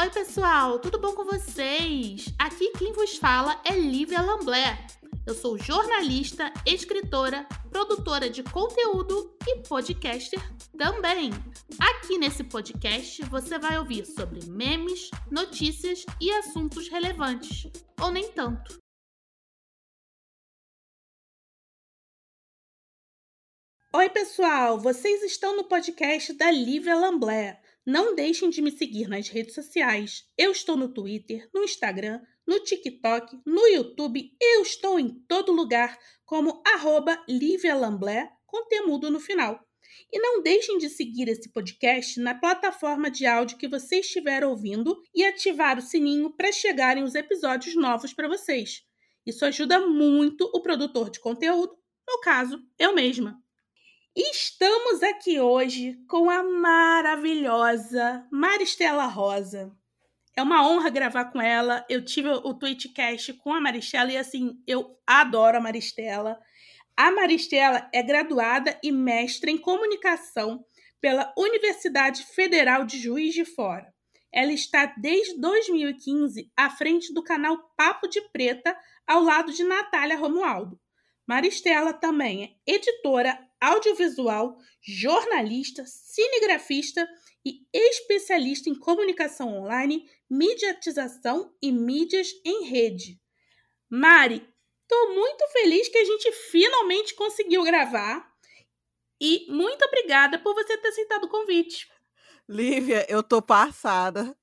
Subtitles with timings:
[0.00, 2.32] Oi, pessoal, tudo bom com vocês?
[2.38, 4.86] Aqui quem vos fala é Lívia Lamblé.
[5.26, 10.40] Eu sou jornalista, escritora, produtora de conteúdo e podcaster
[10.78, 11.30] também.
[11.80, 17.66] Aqui nesse podcast você vai ouvir sobre memes, notícias e assuntos relevantes,
[18.00, 18.78] ou nem tanto.
[23.92, 24.78] Oi, pessoal!
[24.78, 27.60] Vocês estão no podcast da Lívia Lamblé.
[27.88, 30.26] Não deixem de me seguir nas redes sociais.
[30.36, 34.30] Eu estou no Twitter, no Instagram, no TikTok, no YouTube.
[34.38, 39.58] Eu estou em todo lugar como arroba Lívia Lamblé, com temudo no final.
[40.12, 45.02] E não deixem de seguir esse podcast na plataforma de áudio que você estiver ouvindo
[45.14, 48.82] e ativar o sininho para chegarem os episódios novos para vocês.
[49.24, 51.74] Isso ajuda muito o produtor de conteúdo,
[52.06, 53.42] no caso, eu mesma.
[54.16, 59.70] Estamos aqui hoje com a maravilhosa Maristela Rosa.
[60.36, 61.84] É uma honra gravar com ela.
[61.88, 66.38] Eu tive o Twitchcast com a Maristela e assim, eu adoro a Maristela.
[66.96, 70.64] A Maristela é graduada e mestre em comunicação
[71.00, 73.92] pela Universidade Federal de Juiz de Fora.
[74.32, 80.18] Ela está desde 2015 à frente do canal Papo de Preta, ao lado de Natália
[80.18, 80.78] Romualdo.
[81.26, 87.08] Maristela também é editora, audiovisual, jornalista, cinegrafista
[87.44, 93.20] e especialista em comunicação online, mediatização e mídias em rede.
[93.90, 94.46] Mari,
[94.82, 98.28] estou muito feliz que a gente finalmente conseguiu gravar
[99.20, 101.88] e muito obrigada por você ter aceitado o convite.
[102.48, 104.34] Lívia, eu tô passada.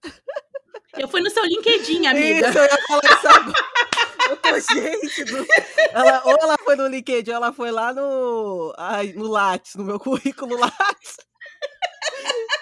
[0.98, 2.50] Eu fui no seu LinkedIn, amiga.
[2.50, 3.76] Isso, eu ia falar isso agora.
[4.30, 5.38] Eu tô, gente, do...
[5.94, 9.84] ela, ou ela foi no LinkedIn, ou ela foi lá no, ai, no Lattes, no
[9.84, 11.18] meu currículo Lattes.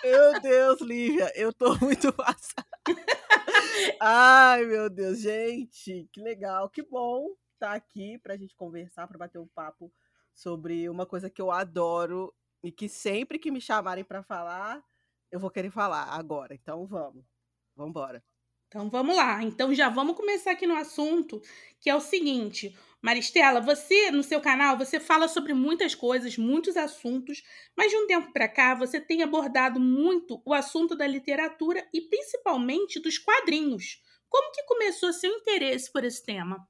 [0.03, 2.67] Meu Deus, Lívia, eu tô muito passada.
[3.99, 9.17] Ai, meu Deus, gente, que legal, que bom estar tá aqui pra gente conversar, pra
[9.17, 9.91] bater um papo
[10.33, 14.83] sobre uma coisa que eu adoro e que sempre que me chamarem para falar,
[15.31, 16.53] eu vou querer falar agora.
[16.53, 17.23] Então vamos,
[17.75, 18.23] vamos embora.
[18.73, 19.43] Então vamos lá.
[19.43, 21.39] Então já vamos começar aqui no assunto,
[21.79, 22.75] que é o seguinte.
[23.03, 27.43] Maristela, você no seu canal, você fala sobre muitas coisas, muitos assuntos,
[27.77, 32.01] mas de um tempo para cá você tem abordado muito o assunto da literatura e
[32.01, 34.01] principalmente dos quadrinhos.
[34.27, 36.67] Como que começou seu interesse por esse tema?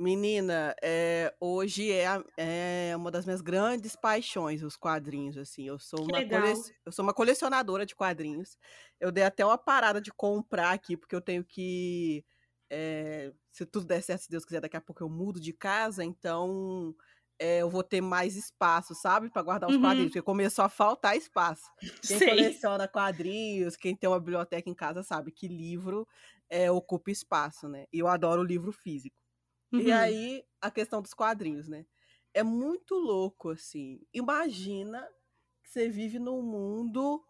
[0.00, 2.06] Menina, é, hoje é,
[2.38, 5.68] é uma das minhas grandes paixões, os quadrinhos, assim.
[5.68, 6.74] Eu sou, uma cole...
[6.86, 8.56] eu sou uma colecionadora de quadrinhos.
[8.98, 12.24] Eu dei até uma parada de comprar aqui, porque eu tenho que.
[12.70, 16.02] É, se tudo der certo, se Deus quiser, daqui a pouco eu mudo de casa,
[16.02, 16.94] então
[17.38, 19.28] é, eu vou ter mais espaço, sabe?
[19.28, 19.82] para guardar os uhum.
[19.82, 21.64] quadrinhos, porque começou a faltar espaço.
[22.08, 22.30] Quem Sei.
[22.30, 26.08] coleciona quadrinhos, quem tem uma biblioteca em casa sabe que livro
[26.72, 27.84] ocupa espaço, né?
[27.92, 29.19] E eu adoro o livro físico.
[29.72, 29.80] Uhum.
[29.80, 31.86] E aí, a questão dos quadrinhos, né?
[32.34, 34.00] É muito louco, assim.
[34.12, 35.06] Imagina
[35.62, 37.22] que você vive num mundo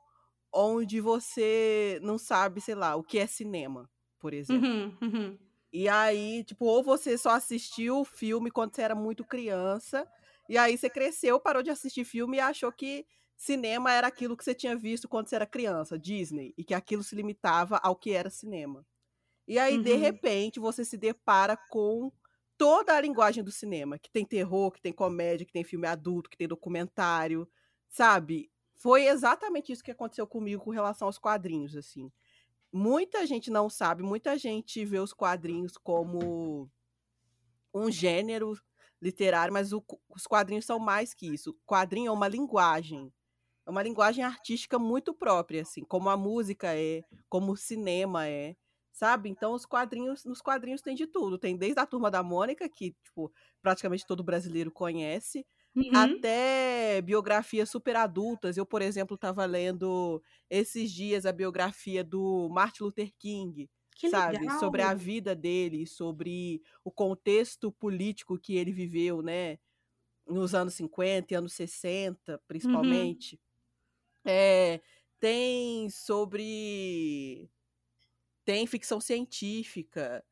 [0.53, 4.69] onde você não sabe, sei lá, o que é cinema, por exemplo.
[4.69, 5.39] Uhum, uhum.
[5.73, 10.07] E aí, tipo, ou você só assistiu o filme quando você era muito criança,
[10.49, 13.07] e aí você cresceu, parou de assistir filme e achou que
[13.37, 17.05] cinema era aquilo que você tinha visto quando você era criança, Disney, e que aquilo
[17.05, 18.85] se limitava ao que era cinema.
[19.47, 19.83] E aí, uhum.
[19.83, 22.13] de repente, você se depara com
[22.61, 26.29] toda a linguagem do cinema, que tem terror, que tem comédia, que tem filme adulto,
[26.29, 27.49] que tem documentário,
[27.89, 28.53] sabe?
[28.75, 32.13] Foi exatamente isso que aconteceu comigo com relação aos quadrinhos, assim.
[32.71, 36.71] Muita gente não sabe, muita gente vê os quadrinhos como
[37.73, 38.53] um gênero
[39.01, 39.83] literário, mas o,
[40.15, 41.53] os quadrinhos são mais que isso.
[41.53, 43.11] O quadrinho é uma linguagem,
[43.65, 48.55] é uma linguagem artística muito própria, assim, como a música é, como o cinema é
[48.93, 49.29] sabe?
[49.29, 52.95] Então os quadrinhos, nos quadrinhos tem de tudo, tem desde a turma da Mônica, que
[53.03, 55.91] tipo, praticamente todo brasileiro conhece, uhum.
[55.95, 58.57] até biografias super adultas.
[58.57, 63.69] Eu, por exemplo, estava lendo esses dias a biografia do Martin Luther King.
[63.95, 64.59] Que sabe, legal.
[64.59, 69.59] sobre a vida dele, sobre o contexto político que ele viveu, né,
[70.27, 72.39] nos anos 50 e anos 60, uhum.
[72.49, 73.35] principalmente.
[73.35, 74.33] Uhum.
[74.33, 74.81] É,
[75.19, 77.51] tem sobre
[78.45, 80.25] tem ficção científica,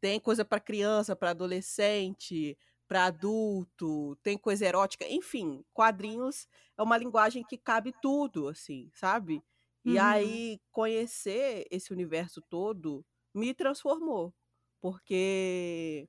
[0.00, 2.56] tem coisa para criança, para adolescente,
[2.88, 6.46] para adulto, tem coisa erótica, enfim, quadrinhos
[6.78, 9.42] é uma linguagem que cabe tudo, assim, sabe?
[9.84, 10.02] E uhum.
[10.04, 13.04] aí conhecer esse universo todo
[13.34, 14.34] me transformou,
[14.80, 16.08] porque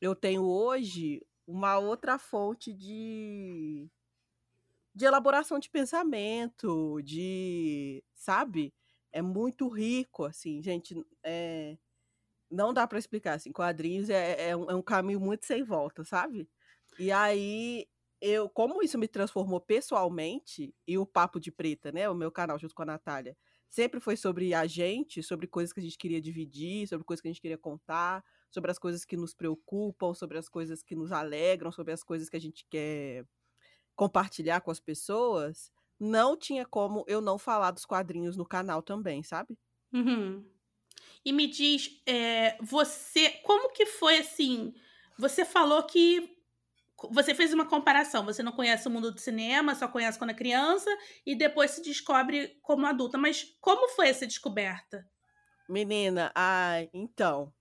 [0.00, 3.88] eu tenho hoje uma outra fonte de
[4.94, 8.74] de elaboração de pensamento, de, sabe?
[9.12, 11.76] É muito rico, assim, gente, é,
[12.50, 16.04] não dá para explicar, assim, quadrinhos é, é, um, é um caminho muito sem volta,
[16.04, 16.48] sabe?
[16.98, 17.86] E aí,
[18.20, 22.58] eu, como isso me transformou pessoalmente, e o Papo de Preta, né, o meu canal
[22.58, 23.36] junto com a Natália,
[23.68, 27.28] sempre foi sobre a gente, sobre coisas que a gente queria dividir, sobre coisas que
[27.28, 31.10] a gente queria contar, sobre as coisas que nos preocupam, sobre as coisas que nos
[31.10, 33.24] alegram, sobre as coisas que a gente quer
[33.96, 39.22] compartilhar com as pessoas, não tinha como eu não falar dos quadrinhos no canal também,
[39.22, 39.56] sabe?
[39.92, 40.44] Uhum.
[41.24, 44.74] E me diz, é, você, como que foi assim?
[45.16, 46.36] Você falou que
[47.10, 48.24] você fez uma comparação.
[48.24, 50.90] Você não conhece o mundo do cinema, só conhece quando é criança
[51.24, 53.16] e depois se descobre como adulta.
[53.16, 55.08] Mas como foi essa descoberta?
[55.68, 57.52] Menina, ah, então,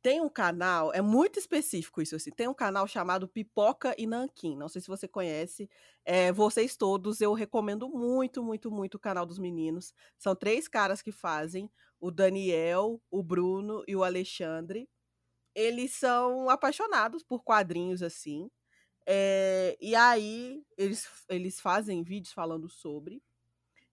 [0.00, 2.30] tem um canal, é muito específico isso assim.
[2.30, 4.56] Tem um canal chamado Pipoca e Nanquim.
[4.56, 5.68] Não sei se você conhece.
[6.04, 9.92] É, vocês todos, eu recomendo muito, muito, muito o canal dos meninos.
[10.16, 14.88] São três caras que fazem: o Daniel, o Bruno e o Alexandre.
[15.54, 18.48] Eles são apaixonados por quadrinhos assim.
[19.04, 23.20] É, e aí eles, eles fazem vídeos falando sobre.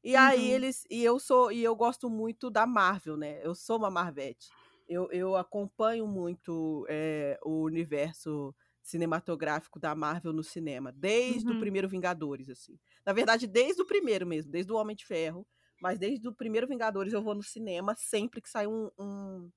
[0.03, 0.21] E uhum.
[0.21, 0.85] aí eles.
[0.89, 1.51] E eu sou.
[1.51, 3.39] E eu gosto muito da Marvel, né?
[3.43, 4.49] Eu sou uma Marvete
[4.87, 11.57] eu, eu acompanho muito é, o universo cinematográfico da Marvel no cinema, desde uhum.
[11.57, 12.77] o primeiro Vingadores, assim.
[13.05, 15.45] Na verdade, desde o primeiro mesmo, desde o Homem de Ferro,
[15.81, 19.49] mas desde o primeiro Vingadores eu vou no cinema sempre que sai um, um,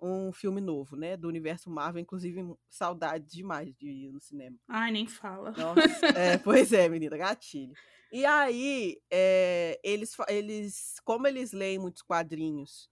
[0.00, 4.56] um filme novo, né, do universo Marvel, inclusive saudade demais de ir no cinema.
[4.66, 5.52] Ai, nem fala.
[5.52, 7.74] Nossa, é, pois é, menina, gatilho.
[8.10, 12.88] E aí, é, eles, eles, como eles leem muitos quadrinhos,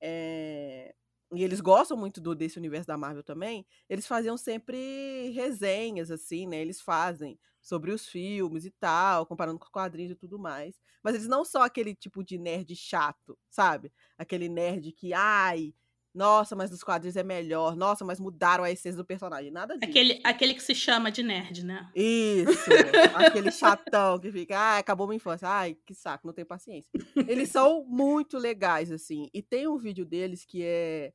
[0.00, 0.94] é,
[1.36, 6.46] e eles gostam muito do, desse universo da Marvel também, eles faziam sempre resenhas, assim,
[6.46, 6.60] né?
[6.60, 10.78] Eles fazem sobre os filmes e tal, comparando com os quadrinhos e tudo mais.
[11.02, 13.90] Mas eles não são aquele tipo de nerd chato, sabe?
[14.18, 15.72] Aquele nerd que, ai,
[16.14, 19.50] nossa, mas nos quadrinhos é melhor, nossa, mas mudaram a essência do personagem.
[19.50, 19.90] Nada disso.
[19.90, 21.90] Aquele, aquele que se chama de nerd, né?
[21.94, 22.70] Isso,
[23.16, 26.88] aquele chatão que fica, ai, acabou minha infância, ai, que saco, não tenho paciência.
[27.26, 29.28] Eles são muito legais, assim.
[29.34, 31.12] E tem um vídeo deles que é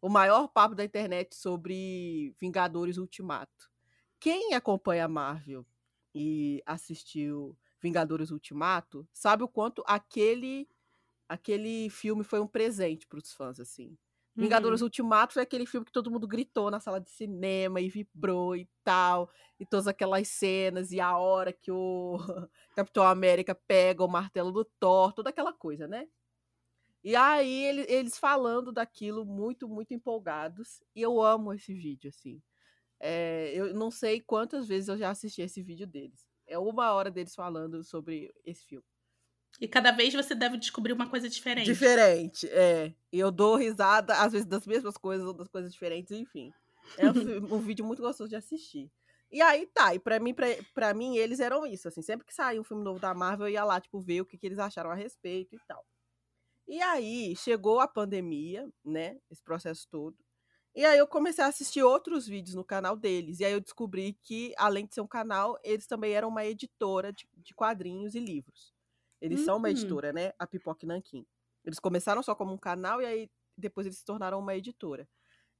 [0.00, 3.70] o maior papo da internet sobre Vingadores Ultimato.
[4.20, 5.66] Quem acompanha a Marvel
[6.14, 10.68] e assistiu Vingadores Ultimato sabe o quanto aquele
[11.28, 13.96] aquele filme foi um presente para os fãs assim.
[14.38, 14.44] Uhum.
[14.44, 18.56] Vingadores Ultimato foi aquele filme que todo mundo gritou na sala de cinema e vibrou
[18.56, 19.30] e tal,
[19.60, 22.18] e todas aquelas cenas e a hora que o
[22.74, 26.06] Capitão América pega o martelo do Thor, toda aquela coisa, né?
[27.02, 30.82] E aí ele, eles falando daquilo muito, muito empolgados.
[30.94, 32.42] E eu amo esse vídeo, assim.
[33.00, 36.26] É, eu não sei quantas vezes eu já assisti esse vídeo deles.
[36.46, 38.84] É uma hora deles falando sobre esse filme.
[39.60, 41.66] E cada vez você deve descobrir uma coisa diferente.
[41.66, 42.94] Diferente, é.
[43.12, 46.52] E eu dou risada, às vezes, das mesmas coisas ou das coisas diferentes, enfim.
[46.96, 48.90] É um, um vídeo muito gostoso de assistir.
[49.30, 52.32] E aí tá, e pra mim, pra, pra mim, eles eram isso, assim, sempre que
[52.32, 54.58] saía um filme novo da Marvel, eu ia lá, tipo, ver o que, que eles
[54.58, 55.84] acharam a respeito e tal.
[56.68, 59.18] E aí chegou a pandemia, né?
[59.30, 60.16] Esse processo todo.
[60.74, 63.40] E aí eu comecei a assistir outros vídeos no canal deles.
[63.40, 67.12] E aí eu descobri que, além de ser um canal, eles também eram uma editora
[67.12, 68.72] de, de quadrinhos e livros.
[69.20, 69.44] Eles uhum.
[69.46, 69.70] são uma hum.
[69.70, 70.32] editora, né?
[70.38, 71.26] A Pipoque Nankin.
[71.64, 75.08] Eles começaram só como um canal e aí depois eles se tornaram uma editora.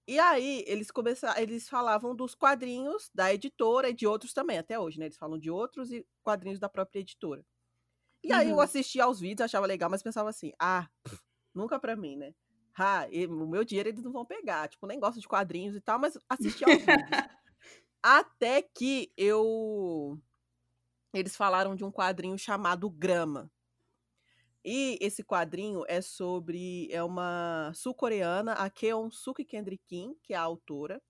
[0.06, 4.78] E aí eles começaram, eles falavam dos quadrinhos da editora e de outros também, até
[4.78, 5.06] hoje, né?
[5.06, 7.44] Eles falam de outros e quadrinhos da própria editora.
[8.22, 8.60] E aí eu uhum.
[8.60, 11.18] assistia aos vídeos, achava legal, mas pensava assim, ah, pff,
[11.54, 12.34] nunca pra mim, né?
[12.76, 14.68] Ah, o meu dinheiro eles não vão pegar.
[14.68, 17.38] Tipo, nem gosto de quadrinhos e tal, mas assistia aos vídeos.
[18.00, 20.16] Até que eu.
[21.12, 23.50] Eles falaram de um quadrinho chamado Grama.
[24.64, 26.88] E esse quadrinho é sobre.
[26.92, 31.02] É uma sul-coreana, a Keon Suk Kendrick Kim, que é a autora.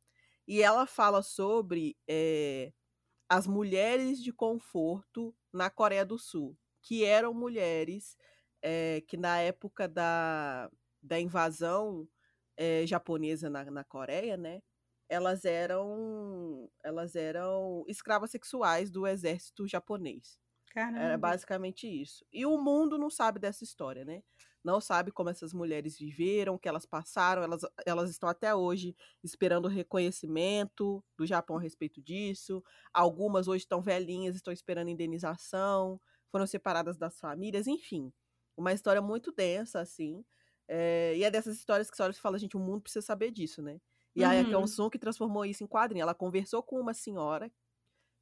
[0.46, 2.72] E ela fala sobre é,
[3.28, 8.16] as mulheres de conforto na Coreia do Sul que eram mulheres
[8.62, 10.70] é, que na época da,
[11.02, 12.08] da invasão
[12.56, 14.60] é, japonesa na, na Coreia, né?
[15.08, 20.38] Elas eram elas eram escravas sexuais do exército japonês.
[20.70, 20.98] Caramba.
[20.98, 22.26] Era basicamente isso.
[22.30, 24.22] E o mundo não sabe dessa história, né?
[24.62, 27.42] Não sabe como essas mulheres viveram, o que elas passaram.
[27.42, 28.94] Elas, elas estão até hoje
[29.24, 32.62] esperando reconhecimento do Japão a respeito disso.
[32.92, 35.98] Algumas hoje estão velhinhas, estão esperando indenização
[36.30, 38.12] foram separadas das famílias, enfim.
[38.56, 40.24] Uma história muito densa, assim.
[40.66, 43.30] É, e é dessas histórias que você olha e fala, gente, o mundo precisa saber
[43.30, 43.80] disso, né?
[44.14, 44.28] E uhum.
[44.28, 46.02] aí a Kyung que transformou isso em quadrinho.
[46.02, 47.50] Ela conversou com uma senhora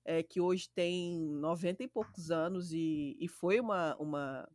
[0.04, 4.48] é, que hoje tem 90 e poucos anos e, e foi uma, uma,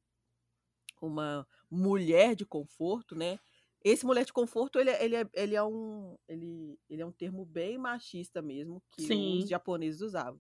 [1.02, 3.38] uma mulher de conforto, né?
[3.84, 7.12] Esse mulher de conforto, ele, é, ele, é, ele, é, um, ele, ele é um
[7.12, 9.40] termo bem machista mesmo, que Sim.
[9.40, 10.40] os japoneses usavam.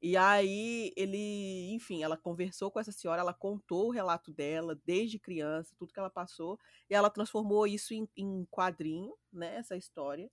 [0.00, 5.18] E aí ele, enfim, ela conversou com essa senhora, ela contou o relato dela desde
[5.18, 10.30] criança, tudo que ela passou, e ela transformou isso em, em quadrinho, né, essa história.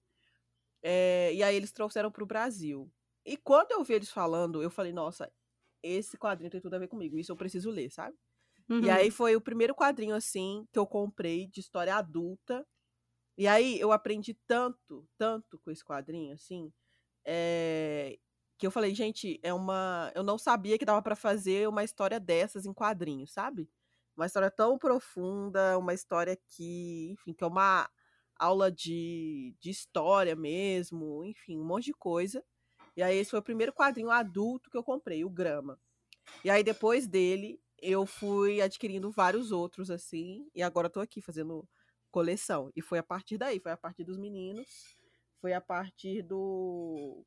[0.84, 2.92] É, e aí eles trouxeram para o Brasil.
[3.26, 5.32] E quando eu vi eles falando, eu falei, nossa,
[5.82, 8.16] esse quadrinho tem tudo a ver comigo, isso eu preciso ler, sabe?
[8.70, 8.82] Uhum.
[8.82, 12.66] E aí foi o primeiro quadrinho, assim, que eu comprei de história adulta.
[13.38, 16.72] E aí eu aprendi tanto, tanto com esse quadrinho, assim,
[17.26, 18.18] é,
[18.58, 20.12] que eu falei, gente, é uma.
[20.16, 23.70] Eu não sabia que dava para fazer uma história dessas em quadrinhos, sabe?
[24.16, 27.90] Uma história tão profunda, uma história que, enfim, que é uma
[28.38, 32.44] aula de, de história mesmo, enfim, um monte de coisa.
[32.96, 35.80] E aí esse foi o primeiro quadrinho adulto que eu comprei, o Grama.
[36.44, 41.68] E aí depois dele, eu fui adquirindo vários outros, assim, e agora tô aqui fazendo
[42.12, 42.72] coleção.
[42.76, 44.68] E foi a partir daí, foi a partir dos meninos,
[45.42, 47.26] foi a partir do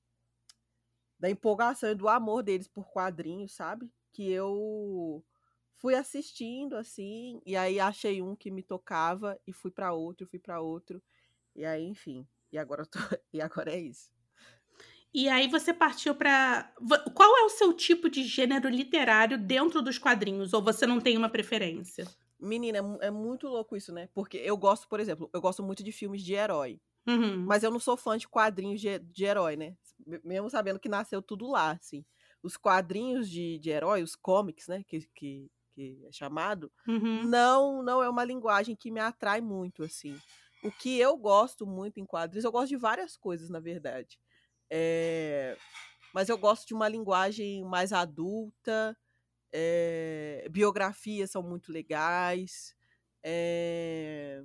[1.18, 3.90] da empolgação e do amor deles por quadrinhos, sabe?
[4.12, 5.24] Que eu
[5.74, 10.38] fui assistindo assim, e aí achei um que me tocava e fui para outro, fui
[10.38, 11.02] para outro.
[11.54, 12.98] E aí, enfim, e agora tô...
[13.32, 14.10] e agora é isso.
[15.12, 16.72] E aí você partiu para
[17.14, 21.16] qual é o seu tipo de gênero literário dentro dos quadrinhos ou você não tem
[21.16, 22.06] uma preferência?
[22.38, 24.08] Menina, é, é muito louco isso, né?
[24.14, 26.78] Porque eu gosto, por exemplo, eu gosto muito de filmes de herói.
[27.08, 27.46] Uhum.
[27.46, 29.74] Mas eu não sou fã de quadrinhos de, de herói, né?
[30.22, 32.04] Mesmo sabendo que nasceu tudo lá, assim.
[32.42, 34.84] Os quadrinhos de, de herói, os comics, né?
[34.86, 37.24] Que, que, que é chamado, uhum.
[37.24, 40.20] não, não é uma linguagem que me atrai muito, assim.
[40.62, 44.18] O que eu gosto muito em quadrinhos, eu gosto de várias coisas, na verdade.
[44.70, 45.56] É...
[46.12, 48.94] Mas eu gosto de uma linguagem mais adulta,
[49.50, 50.46] é...
[50.50, 52.74] biografias são muito legais.
[53.24, 54.44] É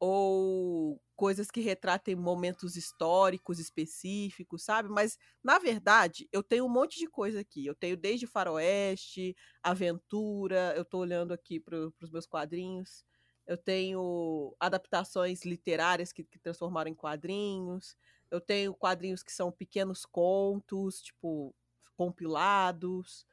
[0.00, 4.88] ou coisas que retratem momentos históricos específicos, sabe?
[4.88, 7.66] Mas, na verdade, eu tenho um monte de coisa aqui.
[7.66, 13.04] Eu tenho desde faroeste, aventura, eu estou olhando aqui para os meus quadrinhos.
[13.46, 17.94] Eu tenho adaptações literárias que, que transformaram em quadrinhos.
[18.30, 21.54] Eu tenho quadrinhos que são pequenos contos, tipo,
[21.94, 23.26] compilados.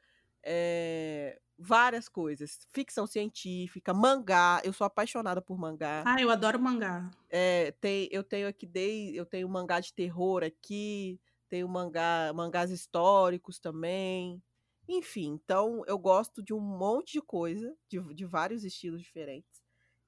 [0.44, 2.60] É, várias coisas.
[2.70, 4.60] Ficção científica, mangá.
[4.64, 6.04] Eu sou apaixonada por mangá.
[6.06, 7.10] Ah, eu adoro mangá.
[7.28, 12.70] É, tem, eu tenho aqui dei, eu tenho mangá de terror aqui, tenho mangá, mangás
[12.70, 14.40] históricos também.
[14.88, 19.62] Enfim, então eu gosto de um monte de coisa, de, de vários estilos diferentes.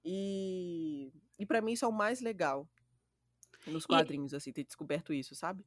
[0.05, 2.67] E, e para mim isso é o mais legal
[3.67, 4.37] nos quadrinhos, e...
[4.37, 5.65] assim, ter descoberto isso, sabe?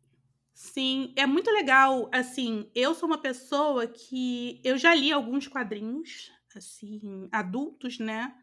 [0.56, 2.10] Sim, é muito legal.
[2.14, 8.34] Assim, eu sou uma pessoa que eu já li alguns quadrinhos, assim, adultos, né?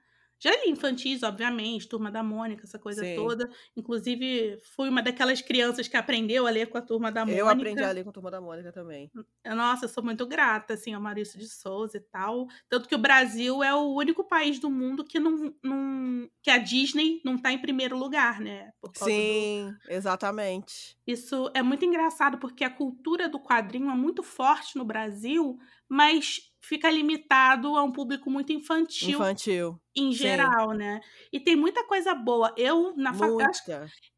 [0.43, 3.15] Já li infantis, obviamente, Turma da Mônica, essa coisa Sim.
[3.15, 3.51] toda.
[3.77, 7.39] Inclusive, fui uma daquelas crianças que aprendeu a ler com a Turma da Mônica.
[7.39, 9.11] Eu aprendi a ler com a Turma da Mônica também.
[9.45, 12.49] Nossa, eu sou muito grata, assim, ao Maurício de Souza e tal.
[12.71, 16.57] Tanto que o Brasil é o único país do mundo que não, não que a
[16.57, 18.73] Disney não está em primeiro lugar, né?
[18.95, 19.93] Sim, do...
[19.93, 20.97] exatamente.
[21.07, 26.50] Isso é muito engraçado, porque a cultura do quadrinho é muito forte no Brasil, mas
[26.61, 29.11] fica limitado a um público muito infantil.
[29.11, 29.81] Infantil.
[29.97, 30.77] Em geral, Sim.
[30.77, 31.01] né?
[31.33, 32.55] E tem muita coisa boa.
[32.57, 33.59] Eu, na faculdade.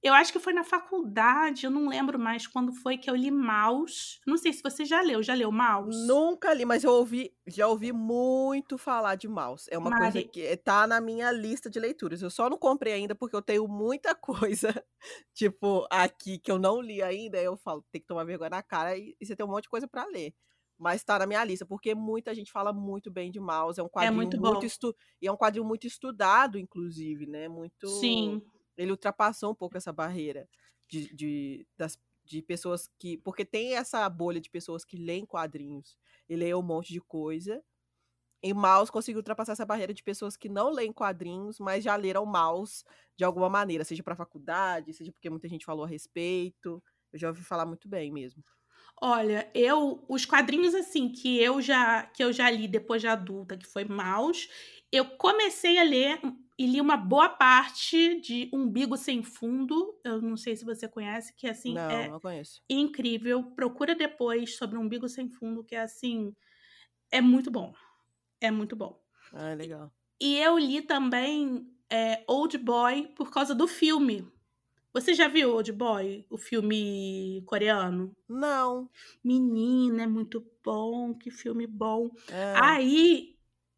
[0.02, 3.30] Eu acho que foi na faculdade, eu não lembro mais quando foi que eu li
[3.30, 4.20] Maus.
[4.26, 5.22] Não sei se você já leu.
[5.22, 6.06] Já leu Maus?
[6.06, 9.66] Nunca li, mas eu ouvi, já ouvi muito falar de Maus.
[9.70, 10.12] É uma Mari...
[10.12, 12.20] coisa que tá na minha lista de leituras.
[12.20, 14.84] Eu só não comprei ainda porque eu tenho muita coisa,
[15.32, 17.38] tipo, aqui que eu não li ainda.
[17.40, 19.70] Eu falo, tem que tomar vergonha na cara e, e você tem um monte de
[19.70, 20.34] coisa para ler
[20.78, 23.78] mas está na minha lista, porque muita gente fala muito bem de Mouse.
[23.78, 24.94] É um é quadrinho é muito, muito estu...
[25.20, 27.48] e é um quadrinho muito estudado, inclusive, né?
[27.48, 27.88] Muito.
[27.88, 28.42] Sim.
[28.76, 30.48] Ele ultrapassou um pouco essa barreira
[30.88, 33.18] de, de, das, de pessoas que.
[33.18, 35.96] Porque tem essa bolha de pessoas que leem quadrinhos
[36.28, 37.62] e leem um monte de coisa.
[38.42, 42.26] E Mouse conseguiu ultrapassar essa barreira de pessoas que não leem quadrinhos, mas já leram
[42.26, 42.82] Mouse
[43.16, 46.82] de alguma maneira, seja para faculdade, seja porque muita gente falou a respeito.
[47.12, 48.42] Eu já ouvi falar muito bem mesmo.
[49.04, 53.56] Olha, eu os quadrinhos assim que eu já que eu já li depois de adulta,
[53.56, 54.48] que foi Maus,
[54.92, 56.20] eu comecei a ler
[56.56, 59.98] e li uma boa parte de Umbigo Sem Fundo.
[60.04, 62.20] Eu não sei se você conhece, que assim não, é não
[62.70, 63.42] incrível.
[63.56, 66.32] Procura depois sobre Umbigo Sem Fundo, que é assim
[67.10, 67.74] é muito bom.
[68.40, 69.00] É muito bom.
[69.32, 69.92] Ah, legal.
[70.20, 74.31] E eu li também é, Old Boy por causa do filme.
[74.92, 78.14] Você já viu Old Boy, o filme coreano?
[78.28, 78.90] Não.
[79.24, 82.10] Menina, é muito bom, que filme bom.
[82.28, 82.54] É.
[82.56, 83.36] Aí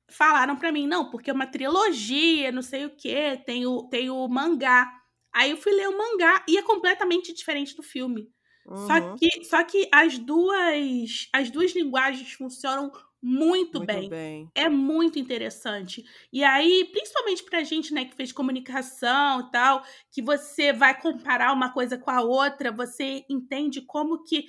[0.09, 4.11] falaram para mim, não, porque é uma trilogia, não sei o que, tem o, tem
[4.11, 4.91] o mangá.
[5.33, 8.29] Aí eu fui ler o mangá e é completamente diferente do filme.
[8.67, 8.87] Uhum.
[8.87, 12.91] Só, que, só que as duas as duas linguagens funcionam
[13.25, 14.11] muito, muito bem.
[14.11, 14.51] bem.
[14.55, 16.05] É muito interessante.
[16.31, 21.55] E aí, principalmente pra gente, né, que fez comunicação e tal, que você vai comparar
[21.55, 24.45] uma coisa com a outra, você entende como que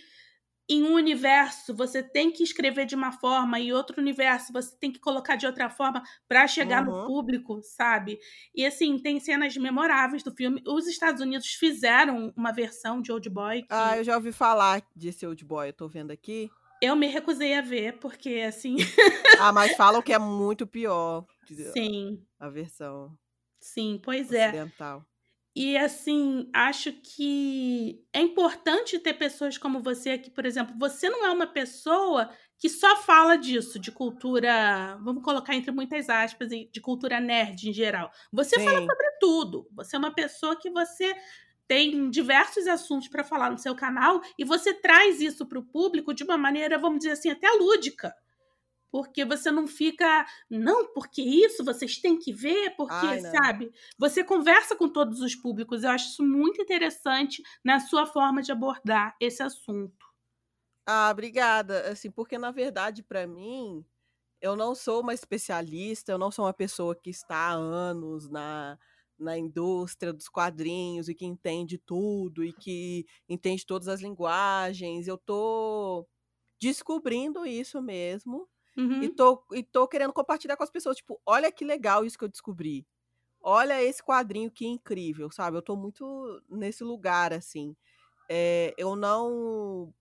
[0.67, 4.91] em um universo você tem que escrever de uma forma e outro universo você tem
[4.91, 7.01] que colocar de outra forma para chegar uhum.
[7.01, 8.20] no público, sabe?
[8.53, 10.62] E assim, tem cenas memoráveis do filme.
[10.67, 13.62] Os Estados Unidos fizeram uma versão de Old Boy.
[13.62, 13.67] Que...
[13.70, 16.50] Ah, eu já ouvi falar desse Old Boy, eu tô vendo aqui.
[16.82, 18.75] Eu me recusei a ver, porque assim.
[19.39, 21.25] ah, mas falam que é muito pior.
[21.74, 22.24] Sim.
[22.39, 23.17] A versão.
[23.60, 24.48] Sim, pois é.
[24.48, 25.00] ocidental.
[25.00, 25.15] é.
[25.58, 30.75] E assim, acho que é importante ter pessoas como você aqui, por exemplo.
[30.77, 32.29] Você não é uma pessoa
[32.60, 37.74] que só fala disso, de cultura, vamos colocar entre muitas aspas, de cultura nerd em
[37.74, 38.12] geral.
[38.34, 38.65] Você Sim.
[38.65, 39.67] fala sobre tudo.
[39.74, 41.15] Você é uma pessoa que você
[41.67, 46.13] tem diversos assuntos para falar no seu canal e você traz isso para o público
[46.13, 48.13] de uma maneira, vamos dizer assim, até lúdica
[48.95, 53.69] porque você não fica, não, porque isso vocês têm que ver, porque, Ai, sabe?
[53.98, 55.84] Você conversa com todos os públicos.
[55.84, 60.05] Eu acho isso muito interessante na sua forma de abordar esse assunto.
[60.86, 61.91] Ah, obrigada.
[61.91, 63.84] Assim, porque na verdade, para mim,
[64.39, 68.79] eu não sou uma especialista, eu não sou uma pessoa que está há anos na,
[69.17, 75.07] na indústria dos quadrinhos e que entende tudo e que entende todas as linguagens.
[75.07, 76.07] Eu tô
[76.60, 78.48] descobrindo isso mesmo.
[78.77, 79.03] Uhum.
[79.03, 80.98] E, tô, e tô querendo compartilhar com as pessoas.
[80.98, 82.86] Tipo, olha que legal isso que eu descobri.
[83.41, 85.57] Olha esse quadrinho que incrível, sabe?
[85.57, 87.75] Eu tô muito nesse lugar, assim.
[88.27, 89.93] É, eu não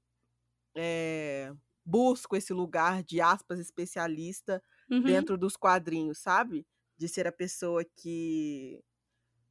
[0.74, 1.52] é,
[1.84, 5.02] busco esse lugar de aspas especialista uhum.
[5.02, 6.66] dentro dos quadrinhos, sabe?
[6.96, 8.82] De ser a pessoa que.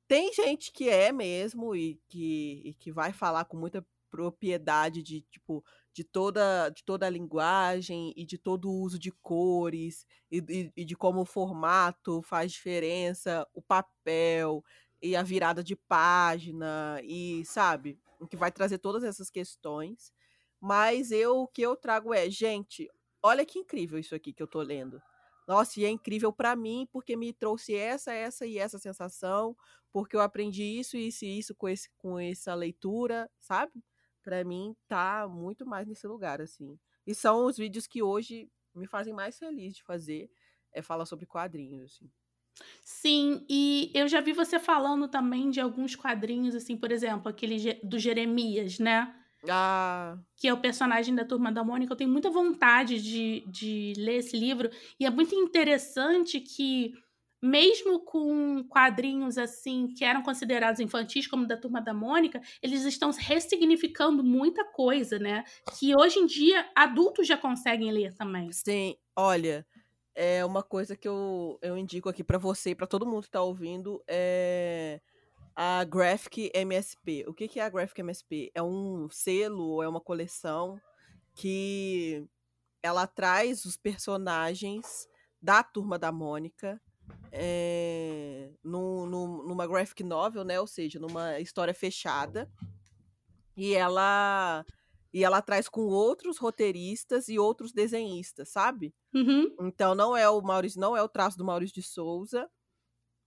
[0.08, 5.22] Tem gente que é mesmo e que, e que vai falar com muita propriedade de,
[5.22, 10.38] tipo, de toda, de toda a linguagem e de todo o uso de cores e,
[10.48, 14.64] e, e de como o formato faz diferença, o papel
[15.02, 20.14] e a virada de página e sabe o que vai trazer todas essas questões.
[20.60, 22.88] Mas eu o que eu trago é gente
[23.22, 25.02] olha que incrível isso aqui que eu tô lendo
[25.48, 29.56] nossa e é incrível para mim porque me trouxe essa essa e essa sensação
[29.92, 33.84] porque eu aprendi isso isso e isso com esse com essa leitura sabe
[34.24, 36.80] para mim tá muito mais nesse lugar assim.
[37.06, 40.32] E são os vídeos que hoje me fazem mais feliz de fazer,
[40.72, 42.10] é falar sobre quadrinhos assim.
[42.84, 47.74] Sim, e eu já vi você falando também de alguns quadrinhos assim, por exemplo, aquele
[47.84, 49.14] do Jeremias, né?
[49.50, 50.18] Ah.
[50.38, 51.94] Que é o personagem da Turma da Mônica.
[51.94, 54.70] Eu tenho muita vontade de, de ler esse livro.
[55.00, 56.94] E é muito interessante que
[57.42, 63.12] mesmo com quadrinhos assim que eram considerados infantis, como da Turma da Mônica, eles estão
[63.12, 65.44] ressignificando muita coisa, né?
[65.78, 68.50] Que hoje em dia adultos já conseguem ler também.
[68.54, 69.66] Sim, olha,
[70.16, 73.32] é uma coisa que eu, eu indico aqui para você e para todo mundo que
[73.32, 75.02] tá ouvindo é
[75.56, 77.26] a Graphic MSP.
[77.28, 78.52] O que, que é a Graphic MSP?
[78.54, 80.80] É um selo, é uma coleção
[81.36, 82.28] que
[82.82, 85.08] ela traz os personagens
[85.42, 86.82] da Turma da Mônica
[87.32, 90.60] é, num, num, numa graphic novel, né?
[90.60, 92.50] Ou seja, numa história fechada.
[93.58, 94.66] E ela
[95.12, 98.94] e ela traz com outros roteiristas e outros desenhistas, sabe?
[99.14, 99.56] Uhum.
[99.62, 102.50] Então não é o Maurício, não é o traço do Maurício de Souza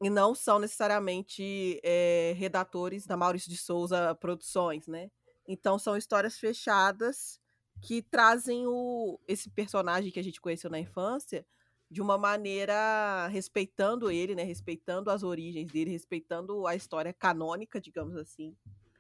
[0.03, 5.11] e não são necessariamente é, redatores da Maurício de Souza Produções, né?
[5.49, 7.41] Então são histórias fechadas
[7.81, 11.47] que trazem o, esse personagem que a gente conheceu na infância
[11.91, 14.43] de uma maneira respeitando ele, né?
[14.43, 18.55] Respeitando as origens dele, respeitando a história canônica, digamos assim.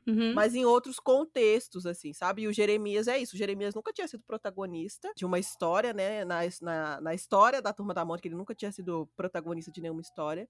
[0.06, 0.34] Uhum.
[0.34, 2.42] Mas em outros contextos, assim, sabe?
[2.42, 3.34] E o Jeremias é isso.
[3.34, 6.24] O Jeremias nunca tinha sido protagonista de uma história, né?
[6.24, 10.00] Na, na, na história da Turma da Mônica, ele nunca tinha sido protagonista de nenhuma
[10.00, 10.48] história.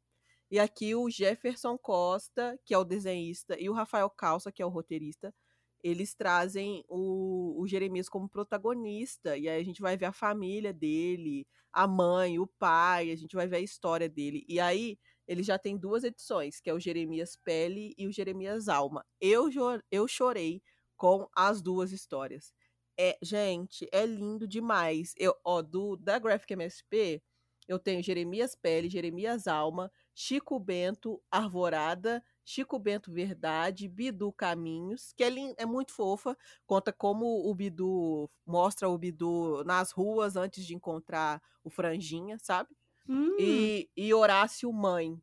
[0.50, 4.66] E aqui o Jefferson Costa, que é o desenhista, e o Rafael Calça, que é
[4.66, 5.34] o roteirista,
[5.82, 9.36] eles trazem o, o Jeremias como protagonista.
[9.36, 13.34] E aí a gente vai ver a família dele, a mãe, o pai, a gente
[13.36, 14.44] vai ver a história dele.
[14.48, 18.68] E aí ele já tem duas edições, que é o Jeremias Pele e o Jeremias
[18.68, 19.04] Alma.
[19.20, 19.48] Eu,
[19.90, 20.62] eu chorei
[20.96, 22.54] com as duas histórias.
[22.98, 25.12] É, gente, é lindo demais.
[25.18, 27.22] Eu, ó, do da Graphic MSP,
[27.68, 35.22] eu tenho Jeremias Pele, Jeremias Alma, Chico Bento, Arvorada, Chico Bento Verdade, Bidu Caminhos, que
[35.22, 40.74] é, é muito fofa, conta como o Bidu mostra o Bidu nas ruas antes de
[40.74, 42.70] encontrar o Franjinha, sabe?
[43.06, 43.36] Hum.
[43.38, 45.20] E, e Horácio Mãe.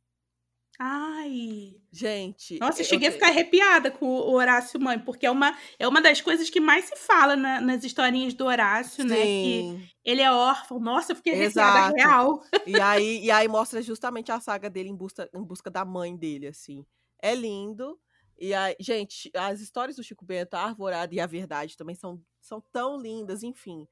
[0.80, 1.76] Ai.
[1.92, 2.58] Gente.
[2.60, 3.12] Nossa, eu cheguei eu...
[3.12, 6.60] a ficar arrepiada com o Horácio Mãe, porque é uma, é uma das coisas que
[6.60, 9.10] mais se fala na, nas historinhas do Horácio, Sim.
[9.10, 9.16] né?
[9.16, 10.80] Que ele é órfão.
[10.80, 11.96] Nossa, eu fiquei arrepiada Exato.
[11.96, 12.44] real.
[12.66, 16.16] E aí, e aí mostra justamente a saga dele em busca, em busca da mãe
[16.16, 16.86] dele, assim.
[17.22, 18.00] É lindo.
[18.38, 22.20] E aí, gente, as histórias do Chico Bento, a Arvorada e a Verdade também são,
[22.42, 23.88] são tão lindas, enfim.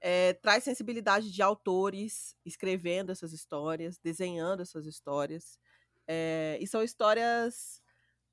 [0.00, 5.60] É, traz sensibilidade de autores escrevendo essas histórias, desenhando essas histórias.
[6.06, 7.82] É, e são histórias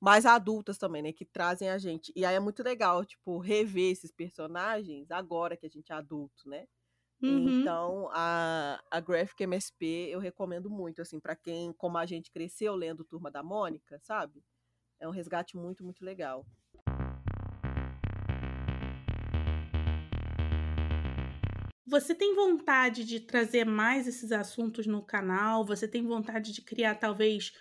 [0.00, 1.12] mais adultas também, né?
[1.12, 2.12] Que trazem a gente.
[2.16, 6.48] E aí é muito legal, tipo, rever esses personagens agora que a gente é adulto,
[6.48, 6.66] né?
[7.22, 7.60] Uhum.
[7.60, 12.74] Então, a, a Graphic MSP eu recomendo muito, assim, para quem, como a gente cresceu
[12.74, 14.42] lendo Turma da Mônica, sabe?
[14.98, 16.46] É um resgate muito, muito legal.
[21.90, 25.64] Você tem vontade de trazer mais esses assuntos no canal?
[25.64, 27.52] Você tem vontade de criar talvez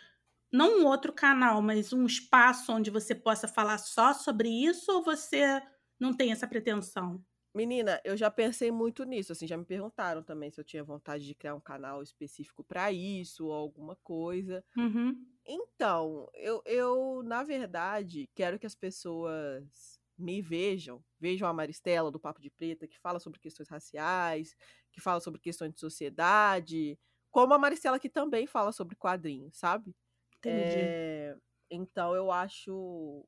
[0.53, 5.03] não um outro canal, mas um espaço onde você possa falar só sobre isso ou
[5.03, 5.59] você
[5.99, 7.23] não tem essa pretensão?
[7.55, 11.25] Menina, eu já pensei muito nisso, assim, já me perguntaram também se eu tinha vontade
[11.25, 14.63] de criar um canal específico para isso ou alguma coisa.
[14.77, 15.27] Uhum.
[15.45, 22.19] Então, eu, eu, na verdade, quero que as pessoas me vejam, vejam a Maristela do
[22.19, 24.55] Papo de Preta, que fala sobre questões raciais,
[24.91, 26.99] que fala sobre questões de sociedade,
[27.32, 29.95] como a Maristela que também fala sobre quadrinhos, sabe?
[30.38, 30.77] Entendi.
[30.77, 31.38] É,
[31.69, 33.25] então eu acho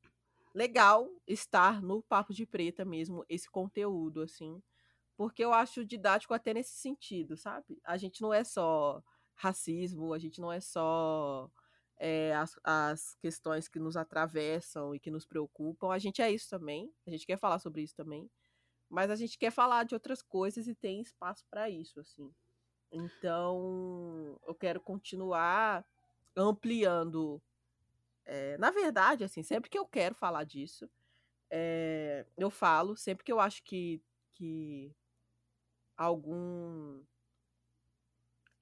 [0.54, 4.62] legal estar no Papo de Preta mesmo, esse conteúdo, assim,
[5.16, 7.80] porque eu acho didático até nesse sentido, sabe?
[7.84, 9.04] A gente não é só
[9.36, 11.50] racismo, a gente não é só
[12.04, 15.92] é, as, as questões que nos atravessam e que nos preocupam.
[15.92, 18.28] A gente é isso também, a gente quer falar sobre isso também,
[18.90, 22.34] mas a gente quer falar de outras coisas e tem espaço para isso, assim.
[22.92, 25.86] Então, eu quero continuar
[26.36, 27.40] ampliando.
[28.26, 30.90] É, na verdade, assim, sempre que eu quero falar disso,
[31.52, 34.92] é, eu falo, sempre que eu acho que, que
[35.96, 37.04] algum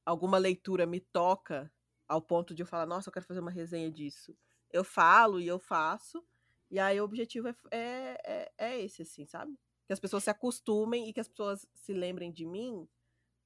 [0.05, 1.71] alguma leitura me toca
[2.09, 4.35] ao ponto de eu falar, nossa, eu quero fazer uma resenha disso.
[4.71, 6.25] Eu falo e eu faço.
[6.69, 9.57] E aí o objetivo é, é, é, é esse, assim, sabe?
[9.85, 12.87] Que as pessoas se acostumem e que as pessoas se lembrem de mim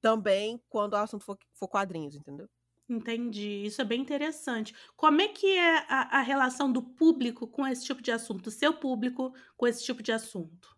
[0.00, 2.48] também quando o assunto for, for quadrinhos, entendeu?
[2.88, 3.64] Entendi.
[3.64, 4.74] Isso é bem interessante.
[4.96, 8.50] Como é que é a, a relação do público com esse tipo de assunto?
[8.50, 10.76] Seu público com esse tipo de assunto?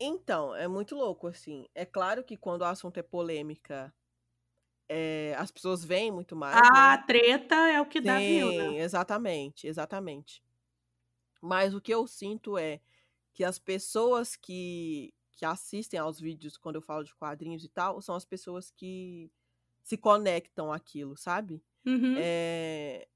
[0.00, 1.68] Então, é muito louco, assim.
[1.74, 3.94] É claro que quando o assunto é polêmica,
[4.88, 6.56] é, as pessoas veem muito mais.
[6.56, 7.04] A né?
[7.06, 8.78] treta é o que Sim, dá view, né?
[8.78, 10.42] Exatamente, exatamente.
[11.40, 12.80] Mas o que eu sinto é
[13.32, 18.00] que as pessoas que, que assistem aos vídeos quando eu falo de quadrinhos e tal,
[18.00, 19.30] são as pessoas que
[19.82, 21.62] se conectam àquilo, sabe?
[21.84, 22.14] Uhum.
[22.16, 23.06] É,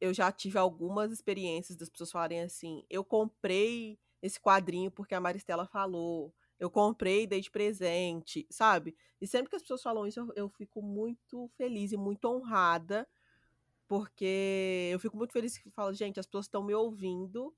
[0.00, 5.20] eu já tive algumas experiências das pessoas falarem assim: eu comprei esse quadrinho porque a
[5.20, 8.96] Maristela falou eu comprei, dei de presente, sabe?
[9.20, 13.08] E sempre que as pessoas falam isso, eu, eu fico muito feliz e muito honrada,
[13.86, 17.54] porque eu fico muito feliz que falo, gente, as pessoas estão me ouvindo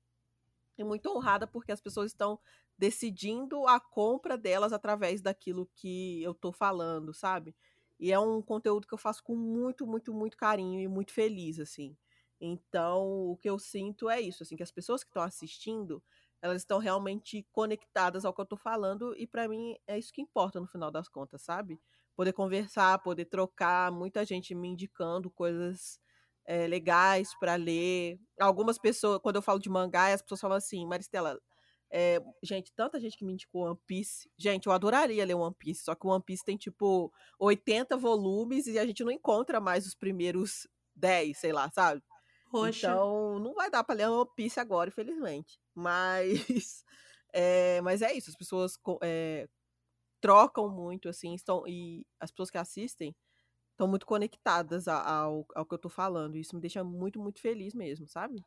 [0.77, 2.39] e muito honrada porque as pessoas estão
[2.77, 7.55] decidindo a compra delas através daquilo que eu tô falando, sabe?
[7.99, 11.59] E é um conteúdo que eu faço com muito, muito, muito carinho e muito feliz,
[11.59, 11.95] assim.
[12.39, 16.01] Então, o que eu sinto é isso, assim, que as pessoas que estão assistindo,
[16.41, 20.21] elas estão realmente conectadas ao que eu tô falando e para mim é isso que
[20.21, 21.79] importa no final das contas, sabe?
[22.15, 25.99] Poder conversar, poder trocar, muita gente me indicando coisas
[26.45, 28.19] é, legais para ler.
[28.39, 31.39] Algumas pessoas, quando eu falo de mangá, as pessoas falam assim, Maristela,
[31.93, 34.29] é, gente, tanta gente que me indicou One Piece.
[34.37, 38.65] Gente, eu adoraria ler One Piece, só que o One Piece tem tipo 80 volumes
[38.65, 42.01] e a gente não encontra mais os primeiros 10, sei lá, sabe?
[42.49, 42.87] Poxa.
[42.87, 45.60] Então, não vai dar pra ler One Piece agora, infelizmente.
[45.75, 46.83] Mas
[47.33, 49.47] é, mas é isso, as pessoas é,
[50.21, 53.15] trocam muito, assim, estão, e as pessoas que assistem
[53.71, 56.37] estão muito conectadas ao, ao que eu tô falando.
[56.37, 58.43] Isso me deixa muito, muito feliz mesmo, sabe?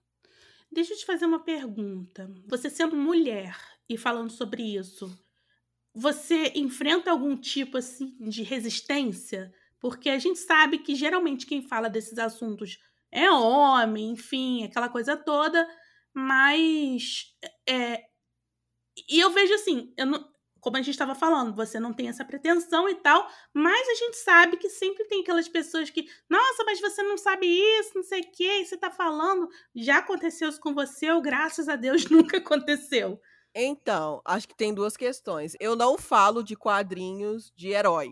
[0.71, 2.33] Deixa eu te fazer uma pergunta.
[2.47, 3.57] Você sendo mulher
[3.89, 5.11] e falando sobre isso,
[5.93, 9.53] você enfrenta algum tipo assim de resistência?
[9.81, 12.79] Porque a gente sabe que geralmente quem fala desses assuntos
[13.11, 15.69] é homem, enfim, aquela coisa toda,
[16.15, 17.35] mas.
[17.69, 18.05] É,
[19.09, 22.25] e eu vejo assim, eu não, como a gente estava falando, você não tem essa
[22.25, 26.81] pretensão e tal, mas a gente sabe que sempre tem aquelas pessoas que, nossa, mas
[26.81, 29.47] você não sabe isso, não sei o que, você está falando.
[29.75, 33.21] Já aconteceu isso com você ou graças a Deus nunca aconteceu?
[33.55, 35.55] Então, acho que tem duas questões.
[35.61, 38.09] Eu não falo de quadrinhos de herói.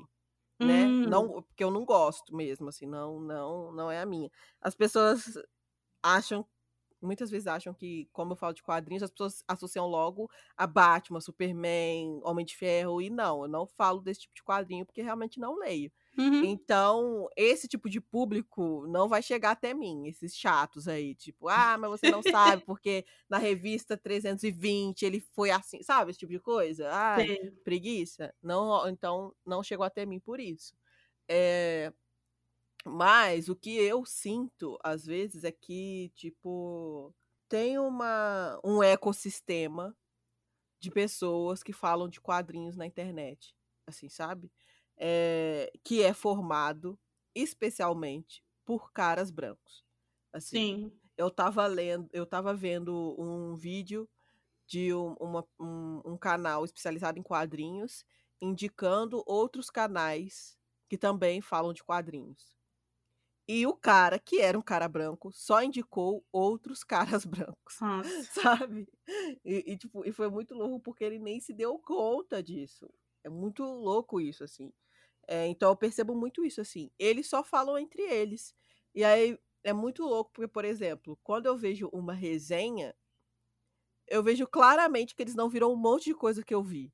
[0.60, 0.84] né?
[0.84, 1.06] Hum.
[1.08, 4.30] Não, porque eu não gosto mesmo, assim, não, não, não é a minha.
[4.60, 5.24] As pessoas
[6.02, 6.46] acham
[7.06, 11.20] muitas vezes acham que, como eu falo de quadrinhos, as pessoas associam logo a Batman,
[11.20, 15.40] Superman, Homem de Ferro, e não, eu não falo desse tipo de quadrinho porque realmente
[15.40, 15.90] não leio.
[16.18, 16.44] Uhum.
[16.44, 21.78] Então, esse tipo de público não vai chegar até mim, esses chatos aí, tipo, ah,
[21.78, 26.10] mas você não sabe porque na revista 320 ele foi assim, sabe?
[26.10, 26.88] Esse tipo de coisa.
[26.90, 27.16] Ah,
[27.64, 28.34] preguiça.
[28.42, 30.74] Não, então, não chegou até mim por isso.
[31.28, 31.92] É,
[32.84, 37.14] mas o que eu sinto, às vezes, é que, tipo,
[37.48, 39.96] tem uma, um ecossistema
[40.80, 43.54] de pessoas que falam de quadrinhos na internet,
[43.86, 44.50] assim, sabe?
[44.96, 46.98] É, que é formado
[47.34, 49.84] especialmente por caras brancos.
[50.32, 50.92] Assim, Sim.
[51.16, 54.08] Eu tava lendo, eu tava vendo um vídeo
[54.66, 58.04] de um, uma, um, um canal especializado em quadrinhos,
[58.40, 62.56] indicando outros canais que também falam de quadrinhos.
[63.48, 66.84] E o cara, que era um cara branco, só indicou outros
[67.24, 67.76] caras brancos.
[67.80, 68.22] Nossa.
[68.40, 68.88] Sabe?
[69.44, 72.88] E, e, tipo, e foi muito louco porque ele nem se deu conta disso.
[73.24, 74.72] É muito louco isso, assim.
[75.28, 76.90] É, então eu percebo muito isso, assim.
[76.98, 78.54] Eles só falam entre eles.
[78.94, 82.94] E aí é muito louco, porque, por exemplo, quando eu vejo uma resenha,
[84.08, 86.92] eu vejo claramente que eles não viram um monte de coisa que eu vi.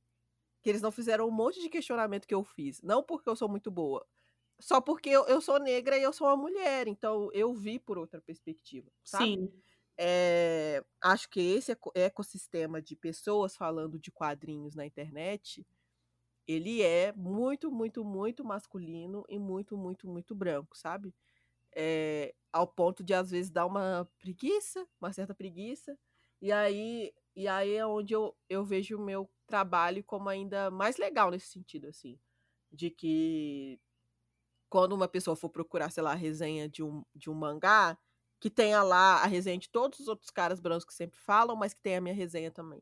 [0.62, 2.82] Que eles não fizeram um monte de questionamento que eu fiz.
[2.82, 4.06] Não porque eu sou muito boa,
[4.60, 7.98] só porque eu, eu sou negra e eu sou uma mulher, então eu vi por
[7.98, 9.40] outra perspectiva, sabe?
[9.40, 9.62] Sim.
[9.98, 15.66] É, acho que esse ecossistema de pessoas falando de quadrinhos na internet,
[16.46, 21.14] ele é muito, muito, muito masculino e muito, muito, muito branco, sabe?
[21.76, 25.98] É, ao ponto de às vezes dar uma preguiça, uma certa preguiça,
[26.42, 30.96] e aí, e aí é onde eu, eu vejo o meu trabalho como ainda mais
[30.98, 32.18] legal nesse sentido, assim,
[32.72, 33.80] de que
[34.68, 37.96] quando uma pessoa for procurar, sei lá, a resenha de um, de um mangá,
[38.40, 41.74] que tenha lá a resenha de todos os outros caras brancos que sempre falam, mas
[41.74, 42.80] que tenha a minha resenha também.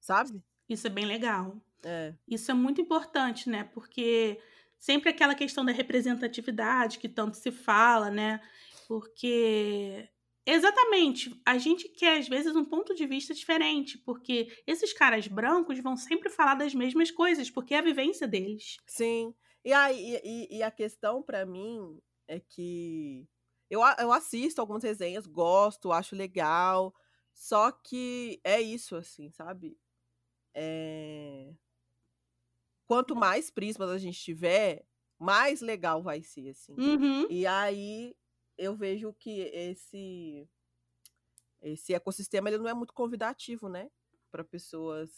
[0.00, 0.42] Sabe?
[0.68, 1.56] Isso é bem legal.
[1.84, 2.14] É.
[2.26, 3.64] Isso é muito importante, né?
[3.64, 4.40] Porque
[4.78, 8.40] sempre aquela questão da representatividade que tanto se fala, né?
[8.88, 10.08] Porque
[10.46, 11.40] Exatamente.
[11.44, 15.96] A gente quer, às vezes, um ponto de vista diferente, porque esses caras brancos vão
[15.96, 18.76] sempre falar das mesmas coisas, porque é a vivência deles.
[18.86, 19.34] Sim.
[19.66, 23.28] E, aí, e, e a questão para mim é que
[23.68, 26.94] eu, eu assisto algumas resenhas, gosto, acho legal,
[27.34, 29.76] só que é isso, assim, sabe?
[30.54, 31.52] É...
[32.86, 34.86] Quanto mais prismas a gente tiver,
[35.18, 36.76] mais legal vai ser, assim.
[36.78, 37.26] Uhum.
[37.28, 38.16] E aí
[38.56, 40.48] eu vejo que esse
[41.60, 43.90] esse ecossistema ele não é muito convidativo, né,
[44.30, 45.10] para pessoas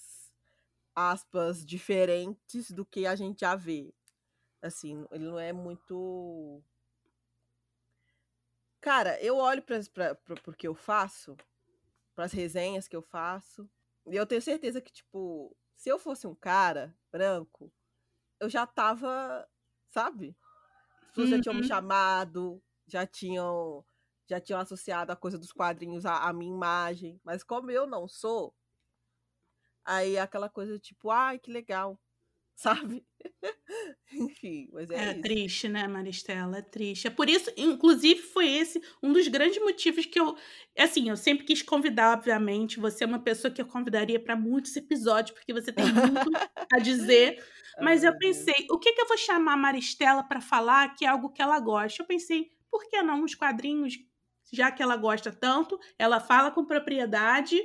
[0.94, 3.92] aspas diferentes do que a gente já vê.
[4.60, 6.62] Assim, ele não é muito.
[8.80, 10.16] Cara, eu olho para
[10.46, 11.36] o que eu faço,
[12.14, 13.68] para as resenhas que eu faço,
[14.06, 17.72] e eu tenho certeza que, tipo, se eu fosse um cara branco,
[18.40, 19.48] eu já tava,
[19.88, 20.36] sabe?
[21.02, 21.36] As pessoas uhum.
[21.36, 21.68] já tinham me uhum.
[21.68, 23.84] chamado, já tinham
[24.28, 27.18] já tinham associado a coisa dos quadrinhos à, à minha imagem.
[27.24, 28.54] Mas como eu não sou,
[29.82, 31.98] aí é aquela coisa tipo, ai, que legal
[32.58, 33.04] sabe?
[34.12, 35.20] Enfim, mas é, é isso.
[35.20, 36.58] triste, né, Maristela?
[36.58, 37.06] É triste.
[37.06, 40.36] É por isso, inclusive, foi esse um dos grandes motivos que eu.
[40.76, 42.80] Assim, eu sempre quis convidar, obviamente.
[42.80, 46.30] Você é uma pessoa que eu convidaria para muitos episódios, porque você tem muito
[46.72, 47.42] a dizer.
[47.80, 51.08] Mas eu pensei, o que, que eu vou chamar a Maristela para falar que é
[51.08, 52.02] algo que ela gosta?
[52.02, 53.94] Eu pensei, por que não os quadrinhos?
[54.52, 57.60] Já que ela gosta tanto, ela fala com propriedade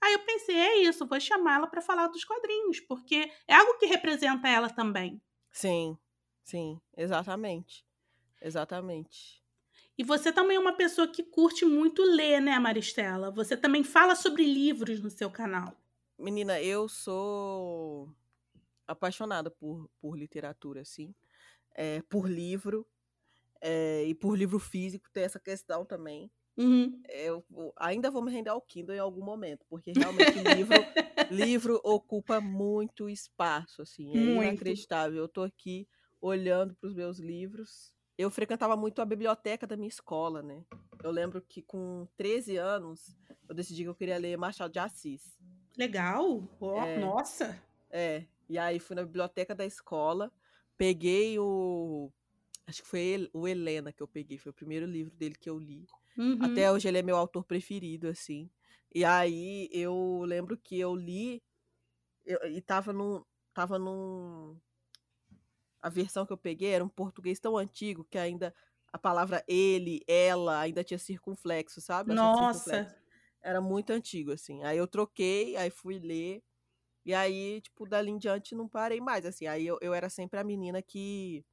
[0.00, 3.86] Aí eu pensei, é isso, vou chamá-la para falar dos quadrinhos, porque é algo que
[3.86, 5.20] representa ela também.
[5.50, 5.98] Sim,
[6.44, 7.84] sim, exatamente.
[8.40, 9.42] Exatamente.
[9.96, 13.32] E você também é uma pessoa que curte muito ler, né, Maristela?
[13.32, 15.76] Você também fala sobre livros no seu canal.
[16.16, 18.08] Menina, eu sou
[18.86, 21.14] apaixonada por, por literatura, sim.
[21.74, 22.86] É, por livro.
[23.60, 26.30] É, e por livro físico, tem essa questão também.
[26.58, 27.00] Uhum.
[27.08, 27.44] Eu
[27.76, 30.74] ainda vou me render ao Kindle em algum momento, porque realmente livro,
[31.30, 34.48] livro ocupa muito espaço, assim, é muito.
[34.48, 35.18] inacreditável.
[35.18, 35.86] Eu tô aqui
[36.20, 37.94] olhando para os meus livros.
[38.18, 40.64] Eu frequentava muito a biblioteca da minha escola, né?
[41.04, 43.16] Eu lembro que com 13 anos
[43.48, 45.38] eu decidi que eu queria ler Machado de Assis.
[45.76, 46.42] Legal!
[46.58, 47.62] Oh, é, nossa!
[47.88, 50.32] É, e aí fui na biblioteca da escola,
[50.76, 52.10] peguei o.
[52.66, 55.56] Acho que foi o Helena que eu peguei, foi o primeiro livro dele que eu
[55.56, 55.86] li.
[56.18, 56.38] Uhum.
[56.40, 58.50] Até hoje ele é meu autor preferido, assim.
[58.92, 61.40] E aí eu lembro que eu li
[62.26, 63.24] eu, e tava num.
[63.54, 64.58] Tava num.
[65.80, 68.54] a versão que eu peguei era um português tão antigo que ainda
[68.92, 72.12] a palavra ele, ela, ainda tinha circunflexo, sabe?
[72.12, 72.86] Nossa!
[73.40, 74.62] Era muito antigo, assim.
[74.64, 76.42] Aí eu troquei, aí fui ler.
[77.04, 79.46] E aí, tipo, dali em diante não parei mais, assim.
[79.46, 81.44] Aí eu, eu era sempre a menina que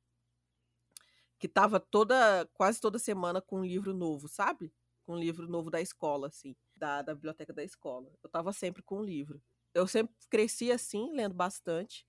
[1.40, 4.74] que tava toda, quase toda semana com um livro novo, sabe?
[5.06, 8.12] Com um livro novo da escola, assim, da, da biblioteca da escola.
[8.24, 9.42] Eu tava sempre com um livro.
[9.74, 12.06] Eu sempre cresci assim, lendo bastante.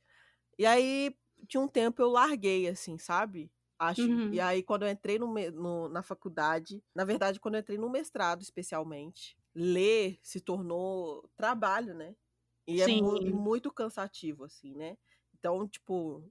[0.58, 1.14] E aí,
[1.48, 3.50] de um tempo, eu larguei, assim, sabe?
[3.78, 4.02] Acho.
[4.02, 4.32] Uhum.
[4.32, 7.90] E aí, quando eu entrei no, no, na faculdade, na verdade, quando eu entrei no
[7.90, 12.14] mestrado, especialmente, ler se tornou trabalho, né?
[12.66, 14.96] E é mu muito cansativo, assim, né?
[15.38, 16.24] Então, tipo,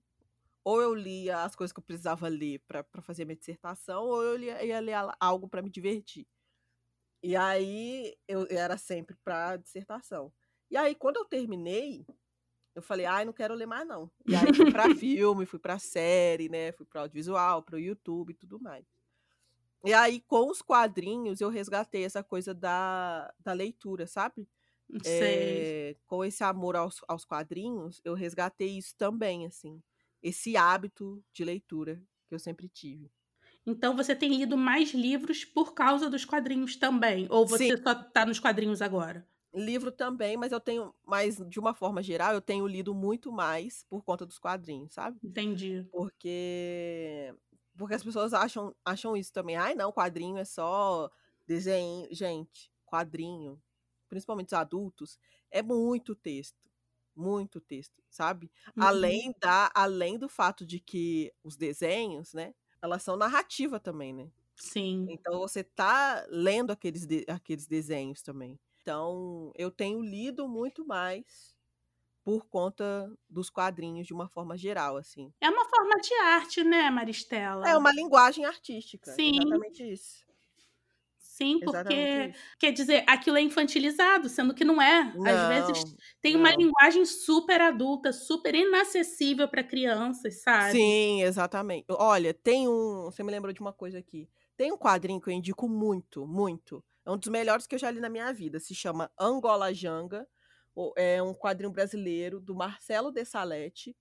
[0.66, 4.36] ou eu lia as coisas que eu precisava ler para fazer minha dissertação, ou eu
[4.36, 6.28] lia, ia ler algo para me divertir.
[7.22, 10.34] E aí eu, era sempre para dissertação.
[10.72, 12.04] E aí, quando eu terminei,
[12.74, 14.10] eu falei, ai, não quero ler mais, não.
[14.28, 16.72] E aí fui pra filme, fui pra série, né?
[16.72, 18.86] Fui pro audiovisual, pro YouTube e tudo mais.
[19.84, 24.50] E aí, com os quadrinhos, eu resgatei essa coisa da, da leitura, sabe?
[25.06, 29.80] É, com esse amor aos, aos quadrinhos, eu resgatei isso também, assim
[30.26, 33.12] esse hábito de leitura que eu sempre tive.
[33.66, 37.28] Então você tem lido mais livros por causa dos quadrinhos também?
[37.30, 37.84] Ou você Sim.
[37.84, 39.28] só está nos quadrinhos agora?
[39.54, 43.86] Livro também, mas eu tenho, mas de uma forma geral, eu tenho lido muito mais
[43.86, 45.22] por conta dos quadrinhos, sabe?
[45.22, 45.92] Entendi.
[45.92, 47.34] Porque
[47.78, 49.58] porque as pessoas acham, acham isso também.
[49.58, 51.12] Ai, não, quadrinho é só
[51.48, 52.08] desenho.
[52.14, 53.62] Gente, quadrinho,
[54.10, 55.20] principalmente os adultos,
[55.52, 56.58] é muito texto
[57.16, 58.52] muito texto, sabe?
[58.76, 58.84] Uhum.
[58.84, 64.30] Além da além do fato de que os desenhos, né, elas são narrativa também, né?
[64.56, 65.08] Sim.
[65.10, 68.60] Então você tá lendo aqueles, de, aqueles desenhos também.
[68.82, 71.56] Então eu tenho lido muito mais
[72.24, 75.32] por conta dos quadrinhos de uma forma geral, assim.
[75.40, 77.70] É uma forma de arte, né, Maristela?
[77.70, 79.12] É uma linguagem artística.
[79.12, 79.36] Sim.
[79.36, 80.26] Exatamente isso.
[81.36, 85.14] Sim, porque quer dizer, aquilo é infantilizado, sendo que não é.
[85.14, 90.72] Não, Às vezes tem uma linguagem super adulta, super inacessível para crianças, sabe?
[90.72, 91.86] Sim, exatamente.
[91.90, 93.04] Olha, tem um.
[93.06, 94.28] Você me lembrou de uma coisa aqui.
[94.58, 96.84] Tem um quadrinho que eu indico muito, muito.
[97.06, 98.60] É um dos melhores que eu já li na minha vida.
[98.60, 100.28] Se chama Angola Janga.
[100.98, 103.96] É um quadrinho brasileiro do Marcelo de Salete.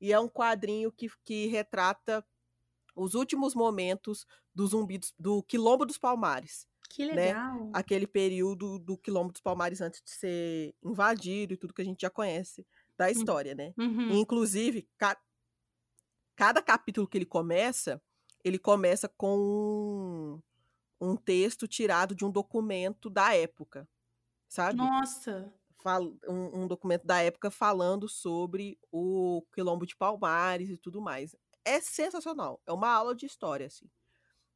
[0.00, 2.24] E é um quadrinho que, que retrata
[2.96, 6.66] os últimos momentos do zumbi do, do Quilombo dos Palmares.
[6.90, 7.14] Que né?
[7.14, 7.64] legal.
[7.64, 7.70] Né?
[7.72, 12.02] Aquele período do Quilombo dos Palmares antes de ser invadido e tudo que a gente
[12.02, 12.66] já conhece
[12.98, 13.72] da hum, história, né?
[13.78, 14.10] Uhum.
[14.10, 15.16] inclusive, ca
[16.34, 18.02] cada capítulo que ele começa,
[18.42, 20.42] ele começa com um,
[21.00, 23.86] um texto tirado de um documento da época,
[24.48, 24.78] sabe?
[24.78, 25.52] Nossa!
[26.26, 31.36] Um, um, documento da época falando sobre o Quilombo de Palmares e tudo mais.
[31.64, 32.60] É sensacional.
[32.66, 33.86] É uma aula de história, assim.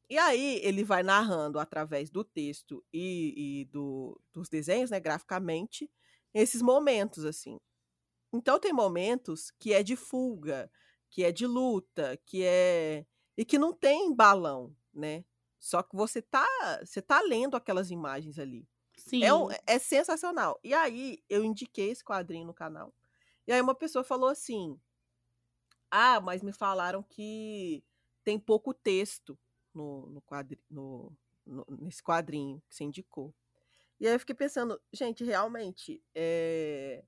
[0.09, 5.90] E aí ele vai narrando através do texto e, e do, dos desenhos, né, graficamente,
[6.33, 7.59] esses momentos, assim.
[8.33, 10.71] Então tem momentos que é de fuga,
[11.09, 13.07] que é de luta, que é.
[13.37, 15.25] e que não tem balão, né?
[15.59, 16.47] Só que você tá,
[16.85, 18.69] você tá lendo aquelas imagens ali.
[18.99, 19.23] Sim.
[19.25, 20.59] É, é sensacional.
[20.62, 22.93] E aí eu indiquei esse quadrinho no canal.
[23.47, 24.79] E aí uma pessoa falou assim:
[25.90, 27.83] Ah, mas me falaram que
[28.23, 29.38] tem pouco texto
[29.75, 31.13] no, no, quadri, no,
[31.47, 33.35] no, nesse quadrinho que você indicou.
[34.01, 37.05] E aí eu fiquei pensando, gente, realmente, é,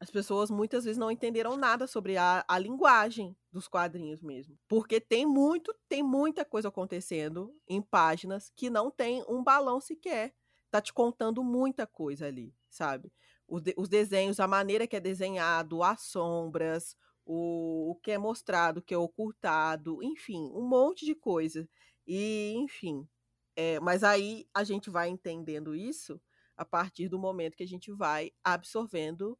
[0.00, 4.56] as pessoas muitas vezes não entenderam nada sobre a, a linguagem dos quadrinhos mesmo.
[4.68, 10.34] Porque tem muito, tem muita coisa acontecendo em páginas que não tem um balão sequer.
[10.70, 13.12] Tá te contando muita coisa ali, sabe?
[13.46, 18.18] Os, de, os desenhos, a maneira que é desenhado, as sombras, o, o que é
[18.18, 21.68] mostrado, o que é ocultado, enfim, um monte de coisa.
[22.08, 23.06] E, enfim.
[23.54, 26.18] É, mas aí a gente vai entendendo isso
[26.56, 29.38] a partir do momento que a gente vai absorvendo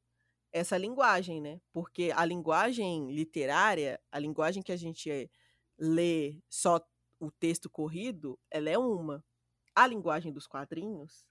[0.53, 1.61] essa linguagem, né?
[1.73, 5.31] Porque a linguagem literária, a linguagem que a gente
[5.79, 6.81] lê só
[7.19, 9.25] o texto corrido, ela é uma.
[9.75, 11.25] A linguagem dos quadrinhos,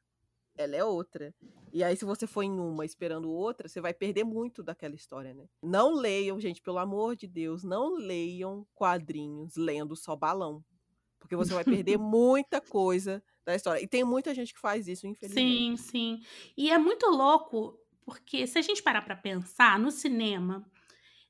[0.57, 1.35] ela é outra.
[1.71, 5.33] E aí, se você for em uma esperando outra, você vai perder muito daquela história,
[5.33, 5.47] né?
[5.61, 10.63] Não leiam, gente, pelo amor de Deus, não leiam quadrinhos lendo só balão
[11.28, 13.84] porque você vai perder muita coisa da história.
[13.84, 15.78] E tem muita gente que faz isso, infelizmente.
[15.78, 16.21] Sim, sim.
[16.57, 20.65] E é muito louco, porque se a gente parar para pensar, no cinema,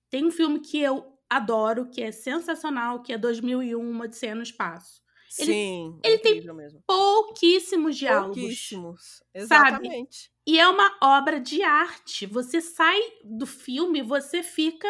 [0.10, 4.44] tem um filme que eu adoro, que é sensacional, que é 2001, Uma Odisseia no
[4.44, 5.02] Espaço.
[5.40, 6.82] Ele, Sim, ele tem mesmo.
[6.88, 8.38] pouquíssimos diálogos.
[8.38, 10.18] Pouquíssimos, exatamente.
[10.18, 10.38] Sabe?
[10.46, 12.26] E é uma obra de arte.
[12.28, 14.88] Você sai do filme, você fica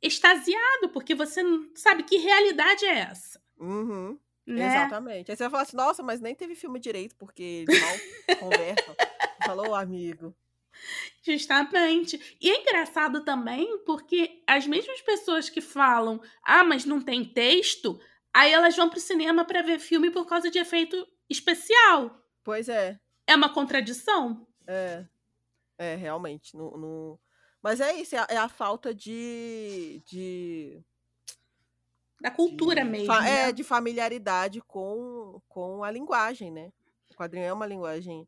[0.00, 3.40] extasiado, porque você não sabe que realidade é essa.
[3.58, 4.18] Uhum.
[4.46, 4.66] Né?
[4.66, 5.30] Exatamente.
[5.30, 8.94] Aí você vai falar assim, nossa, mas nem teve filme direito, porque eles mal conversam.
[9.44, 10.34] Falou, amigo.
[11.22, 12.36] Justamente.
[12.40, 17.98] E é engraçado também porque as mesmas pessoas que falam, ah, mas não tem texto,
[18.32, 22.22] aí elas vão pro cinema para ver filme por causa de efeito especial.
[22.44, 23.00] Pois é.
[23.26, 24.46] É uma contradição.
[24.66, 25.04] É.
[25.78, 26.56] É, realmente.
[26.56, 27.20] No, no...
[27.60, 30.80] Mas é isso, é a, é a falta de, de.
[32.20, 33.12] Da cultura de, mesmo.
[33.12, 33.52] É, né?
[33.52, 36.72] de familiaridade com, com a linguagem, né?
[37.10, 38.26] O quadrinho é uma linguagem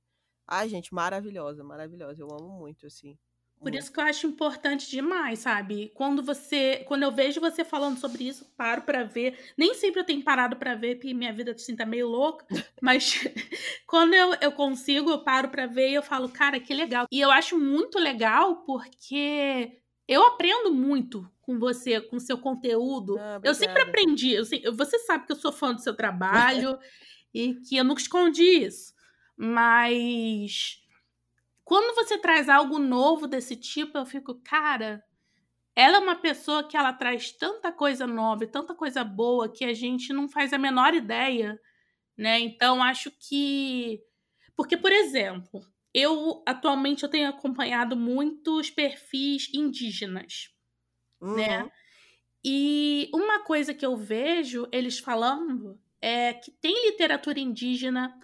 [0.48, 2.22] Ai, gente, maravilhosa, maravilhosa.
[2.22, 3.18] Eu amo muito, assim.
[3.60, 5.90] Por isso que eu acho importante demais, sabe?
[5.94, 9.36] Quando você, quando eu vejo você falando sobre isso, paro para ver.
[9.58, 12.46] Nem sempre eu tenho parado para ver, porque minha vida assim tá meio louca,
[12.80, 13.20] mas
[13.86, 17.06] quando eu, eu consigo, eu paro para ver e eu falo, cara, que legal.
[17.10, 23.18] E eu acho muito legal porque eu aprendo muito com você, com seu conteúdo.
[23.18, 24.32] Ah, eu sempre aprendi.
[24.32, 26.78] Eu, você sabe que eu sou fã do seu trabalho
[27.32, 28.94] e que eu nunca escondi isso.
[29.36, 30.82] Mas
[31.62, 35.04] quando você traz algo novo desse tipo, eu fico, cara,
[35.76, 39.74] ela é uma pessoa que ela traz tanta coisa nova, tanta coisa boa que a
[39.74, 41.60] gente não faz a menor ideia,
[42.16, 42.40] né?
[42.40, 44.02] Então acho que
[44.56, 45.62] porque por exemplo,
[45.94, 50.50] eu atualmente eu tenho acompanhado muitos perfis indígenas,
[51.20, 51.28] né?
[51.28, 51.36] uhum.
[51.36, 51.70] né?
[52.44, 58.18] E uma coisa que eu vejo eles falando é que tem literatura indígena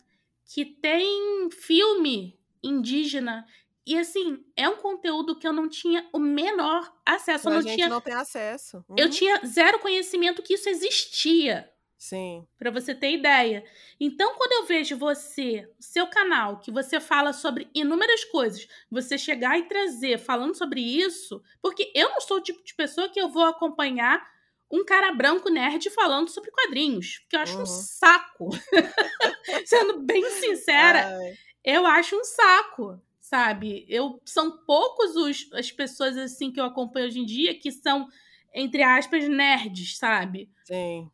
[0.45, 3.47] que tem filme indígena.
[3.87, 7.49] E assim, é um conteúdo que eu não tinha o menor acesso.
[7.49, 7.89] a não gente tinha...
[7.89, 8.85] não tem acesso.
[8.89, 8.97] Uhum.
[8.97, 11.71] Eu tinha zero conhecimento que isso existia.
[12.05, 12.47] Sim.
[12.59, 13.65] Para você ter ideia.
[13.99, 19.59] Então, quando eu vejo você, seu canal, que você fala sobre inúmeras coisas, você chegar
[19.59, 23.31] e trazer falando sobre isso, porque eu não sou o tipo de pessoa que eu
[23.31, 24.23] vou acompanhar
[24.71, 27.63] um cara branco nerd falando sobre quadrinhos, que eu acho uhum.
[27.63, 28.51] um saco.
[29.65, 31.35] Sendo bem sincera, Ai.
[31.65, 33.87] eu acho um saco, sabe?
[33.89, 38.07] Eu são poucos os, as pessoas assim que eu acompanho hoje em dia que são
[38.55, 40.51] entre aspas nerds, sabe?
[40.65, 41.11] Sim.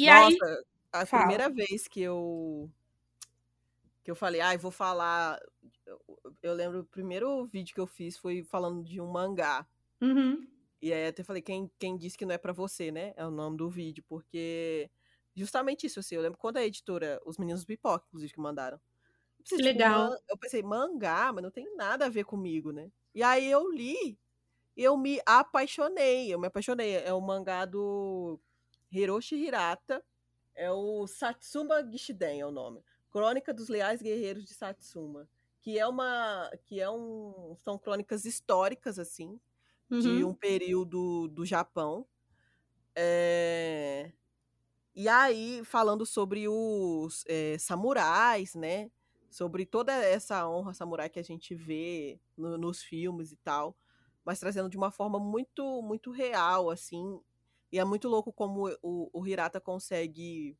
[0.00, 1.24] E Nossa, aí a fala.
[1.24, 2.70] primeira vez que eu
[4.02, 5.38] que eu falei, ai, ah, vou falar,
[5.84, 6.00] eu,
[6.42, 9.68] eu lembro o primeiro vídeo que eu fiz foi falando de um mangá.
[10.00, 10.48] Uhum.
[10.80, 13.12] E aí até falei, quem, quem disse que não é para você, né?
[13.14, 14.90] É o nome do vídeo, porque
[15.34, 18.80] justamente isso, assim, eu lembro quando a editora, os meninos do Pipoca, inclusive, que mandaram.
[19.38, 20.16] Eu pensei, tipo, Legal.
[20.30, 22.90] eu pensei, mangá, mas não tem nada a ver comigo, né?
[23.14, 24.18] E aí eu li,
[24.74, 26.96] eu me apaixonei, eu me apaixonei.
[26.96, 28.40] É o mangá do
[28.92, 30.02] Hiroshi Hirata,
[30.54, 32.82] é o Satsuma Gishiden é o nome.
[33.10, 35.28] Crônica dos Leais Guerreiros de Satsuma,
[35.60, 39.40] que é uma que é um são crônicas históricas assim,
[39.90, 40.00] uhum.
[40.00, 42.06] de um período do Japão.
[42.94, 44.12] É...
[44.94, 48.90] E aí, falando sobre os é, samurais, né?
[49.30, 53.76] Sobre toda essa honra samurai que a gente vê no, nos filmes e tal,
[54.24, 57.20] mas trazendo de uma forma muito, muito real, assim.
[57.72, 60.56] E é muito louco como o, o Hirata consegue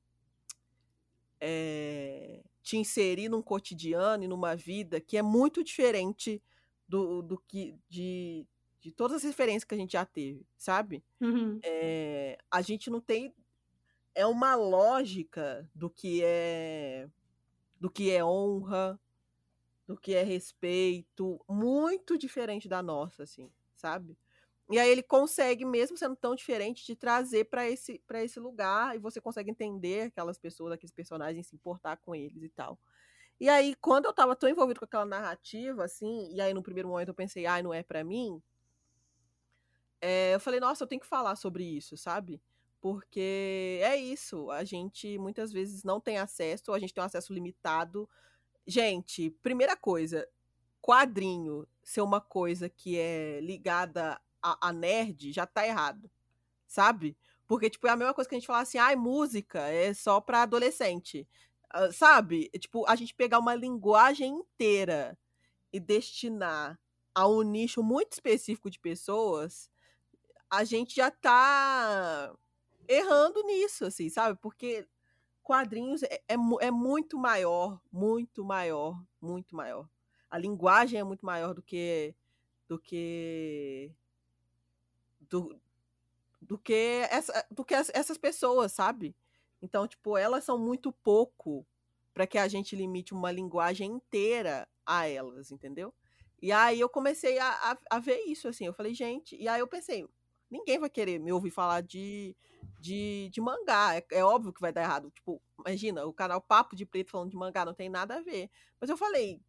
[1.40, 6.42] é, te inserir num cotidiano e numa vida que é muito diferente
[6.86, 8.46] do, do que de,
[8.80, 11.02] de todas as referências que a gente já teve, sabe?
[11.20, 11.58] Uhum.
[11.62, 13.34] É, a gente não tem.
[14.14, 17.08] É uma lógica do que é.
[17.80, 19.00] do que é honra,
[19.86, 24.16] do que é respeito, muito diferente da nossa, assim, sabe?
[24.70, 28.94] E aí ele consegue, mesmo sendo tão diferente, te trazer para esse, pra esse lugar
[28.94, 32.78] e você consegue entender aquelas pessoas, aqueles personagens, se importar com eles e tal.
[33.40, 36.88] E aí, quando eu tava tão envolvido com aquela narrativa, assim, e aí no primeiro
[36.88, 38.40] momento eu pensei, ai, não é para mim,
[40.00, 42.40] é, eu falei, nossa, eu tenho que falar sobre isso, sabe?
[42.80, 47.32] Porque é isso, a gente muitas vezes não tem acesso, a gente tem um acesso
[47.32, 48.08] limitado.
[48.66, 50.28] Gente, primeira coisa,
[50.80, 56.10] quadrinho ser uma coisa que é ligada a, a nerd já tá errado,
[56.66, 57.16] sabe?
[57.46, 59.92] Porque, tipo, é a mesma coisa que a gente falar assim, ai, ah, música é
[59.92, 61.26] só pra adolescente,
[61.74, 62.48] uh, sabe?
[62.58, 65.18] Tipo, a gente pegar uma linguagem inteira
[65.72, 66.78] e destinar
[67.14, 69.70] a um nicho muito específico de pessoas
[70.50, 72.34] a gente já tá
[72.88, 74.36] errando nisso, assim, sabe?
[74.42, 74.86] Porque
[75.42, 79.88] quadrinhos é, é, é, muito maior, muito maior, muito maior.
[80.28, 82.14] A linguagem é muito maior do que
[82.68, 83.92] do que
[85.30, 85.58] do,
[86.42, 89.14] do que essa, do que essas pessoas, sabe?
[89.62, 91.66] Então, tipo, elas são muito pouco
[92.12, 95.94] para que a gente limite uma linguagem inteira a elas, entendeu?
[96.42, 99.60] E aí eu comecei a, a, a ver isso, assim, eu falei, gente, e aí
[99.60, 100.08] eu pensei,
[100.50, 102.34] ninguém vai querer me ouvir falar de,
[102.80, 103.94] de, de mangá.
[103.94, 105.10] É, é, óbvio que vai dar errado.
[105.10, 108.50] Tipo, imagina, o canal Papo de Preto falando de mangá não tem nada a ver.
[108.80, 109.40] Mas eu falei,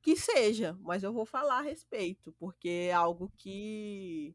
[0.00, 4.34] que seja, mas eu vou falar a respeito, porque é algo que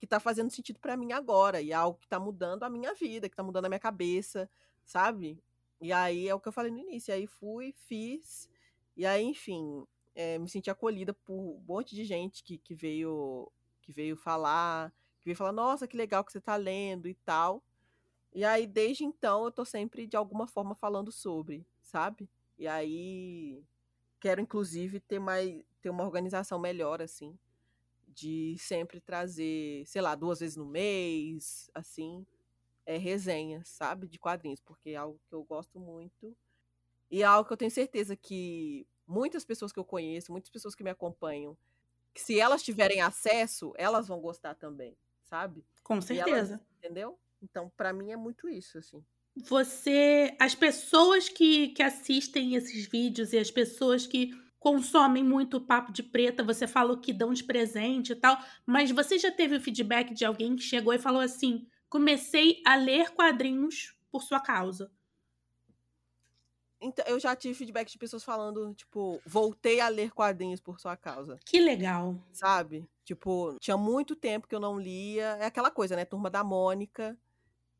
[0.00, 2.94] que tá fazendo sentido para mim agora, e é algo que tá mudando a minha
[2.94, 4.50] vida, que tá mudando a minha cabeça,
[4.84, 5.38] sabe?
[5.78, 8.48] E aí é o que eu falei no início, aí fui, fiz,
[8.96, 13.50] e aí, enfim, é, me senti acolhida por um monte de gente que, que veio
[13.82, 17.62] que veio falar, que veio falar, nossa, que legal que você tá lendo e tal.
[18.32, 22.28] E aí, desde então, eu tô sempre, de alguma forma, falando sobre, sabe?
[22.58, 23.64] E aí,
[24.20, 27.38] quero, inclusive, ter mais ter uma organização melhor, assim,
[28.14, 32.26] de sempre trazer, sei lá, duas vezes no mês, assim,
[32.84, 34.08] é, resenhas, sabe?
[34.08, 36.36] De quadrinhos, porque é algo que eu gosto muito.
[37.10, 40.74] E é algo que eu tenho certeza que muitas pessoas que eu conheço, muitas pessoas
[40.74, 41.56] que me acompanham,
[42.14, 45.64] que se elas tiverem acesso, elas vão gostar também, sabe?
[45.82, 46.54] Com certeza.
[46.54, 47.18] Elas, entendeu?
[47.42, 49.04] Então, para mim é muito isso, assim.
[49.36, 55.90] Você, as pessoas que, que assistem esses vídeos e as pessoas que consomem muito papo
[55.90, 59.60] de preta, você falou que dão de presente e tal, mas você já teve o
[59.60, 64.92] feedback de alguém que chegou e falou assim: comecei a ler quadrinhos por sua causa?
[66.82, 70.96] Então, eu já tive feedback de pessoas falando, tipo, voltei a ler quadrinhos por sua
[70.96, 71.38] causa.
[71.44, 72.16] Que legal.
[72.32, 72.88] Sabe?
[73.04, 75.36] Tipo, tinha muito tempo que eu não lia.
[75.40, 76.06] É aquela coisa, né?
[76.06, 77.18] Turma da Mônica.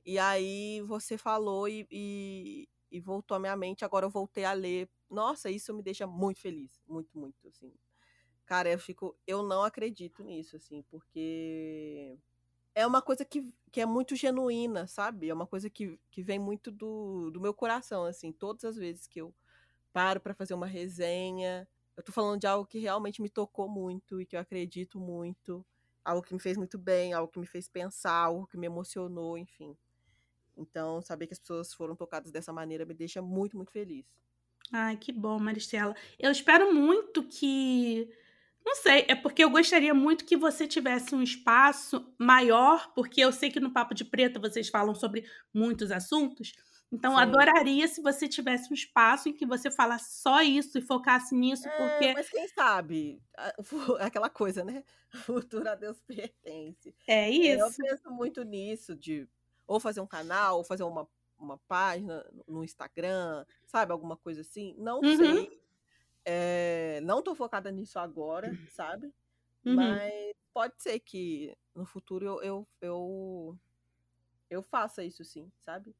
[0.04, 3.84] E aí você falou e, e, e voltou à minha mente.
[3.84, 4.88] Agora eu voltei a ler.
[5.08, 6.80] Nossa, isso me deixa muito feliz.
[6.86, 7.72] Muito, muito, assim.
[8.46, 9.16] Cara, eu fico.
[9.26, 12.18] Eu não acredito nisso, assim, porque
[12.74, 15.28] é uma coisa que, que é muito genuína, sabe?
[15.28, 18.32] É uma coisa que, que vem muito do, do meu coração, assim.
[18.32, 19.34] Todas as vezes que eu
[19.92, 24.20] paro para fazer uma resenha, eu tô falando de algo que realmente me tocou muito
[24.20, 25.64] e que eu acredito muito.
[26.04, 29.36] Algo que me fez muito bem, algo que me fez pensar, algo que me emocionou,
[29.36, 29.76] enfim.
[30.60, 34.06] Então, saber que as pessoas foram tocadas dessa maneira me deixa muito, muito feliz.
[34.72, 35.94] Ai, que bom, Maristela.
[36.18, 38.08] Eu espero muito que
[38.64, 43.32] não sei, é porque eu gostaria muito que você tivesse um espaço maior, porque eu
[43.32, 46.52] sei que no Papo de Preta vocês falam sobre muitos assuntos.
[46.92, 47.22] Então, Sim.
[47.22, 51.68] adoraria se você tivesse um espaço em que você falasse só isso e focasse nisso,
[51.68, 52.12] é, porque.
[52.14, 53.22] Mas quem sabe?
[54.00, 54.84] Aquela coisa, né?
[55.14, 56.94] O futuro a Deus pertence.
[57.06, 57.48] É isso.
[57.48, 59.28] É, eu penso muito nisso, de
[59.70, 61.08] ou fazer um canal, ou fazer uma,
[61.38, 63.92] uma página no Instagram, sabe?
[63.92, 64.74] Alguma coisa assim.
[64.76, 65.16] Não uhum.
[65.16, 65.62] sei.
[66.24, 69.14] É, não tô focada nisso agora, sabe?
[69.64, 69.76] Uhum.
[69.76, 73.58] Mas pode ser que no futuro eu, eu, eu,
[74.50, 75.94] eu faça isso sim, sabe?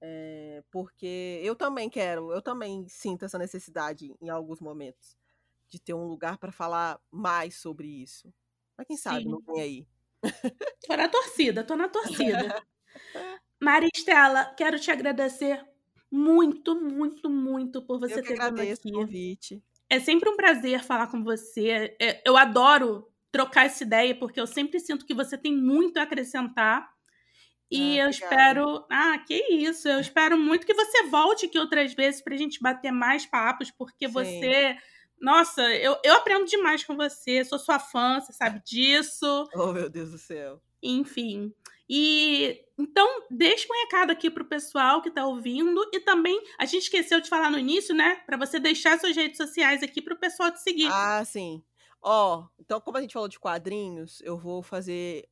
[0.00, 5.16] É, porque eu também quero, eu também sinto essa necessidade em alguns momentos
[5.68, 8.34] de ter um lugar para falar mais sobre isso.
[8.76, 9.28] Mas quem sabe sim.
[9.28, 9.88] não vem aí.
[10.84, 12.60] Tô na torcida, tô na torcida.
[13.60, 15.64] Maristela, quero te agradecer
[16.10, 18.88] muito, muito, muito por você eu ter vindo aqui.
[18.88, 19.62] O convite.
[19.90, 21.96] É sempre um prazer falar com você.
[22.00, 26.02] É, eu adoro trocar essa ideia, porque eu sempre sinto que você tem muito a
[26.02, 26.88] acrescentar.
[27.70, 28.86] E ah, eu espero.
[28.90, 29.88] Ah, que isso!
[29.88, 33.70] Eu espero muito que você volte aqui outras vezes para a gente bater mais papos,
[33.70, 34.12] porque Sim.
[34.12, 34.76] você.
[35.20, 39.48] Nossa, eu, eu aprendo demais com você, sou sua fã, você sabe disso.
[39.54, 40.62] Oh, meu Deus do céu.
[40.82, 41.52] Enfim.
[41.88, 46.84] E então, deixa um recado aqui pro pessoal que tá ouvindo e também a gente
[46.84, 50.52] esqueceu de falar no início, né, para você deixar suas redes sociais aqui pro pessoal
[50.52, 50.88] te seguir.
[50.92, 51.62] Ah, sim.
[52.00, 55.28] Ó, oh, então como a gente falou de quadrinhos, eu vou fazer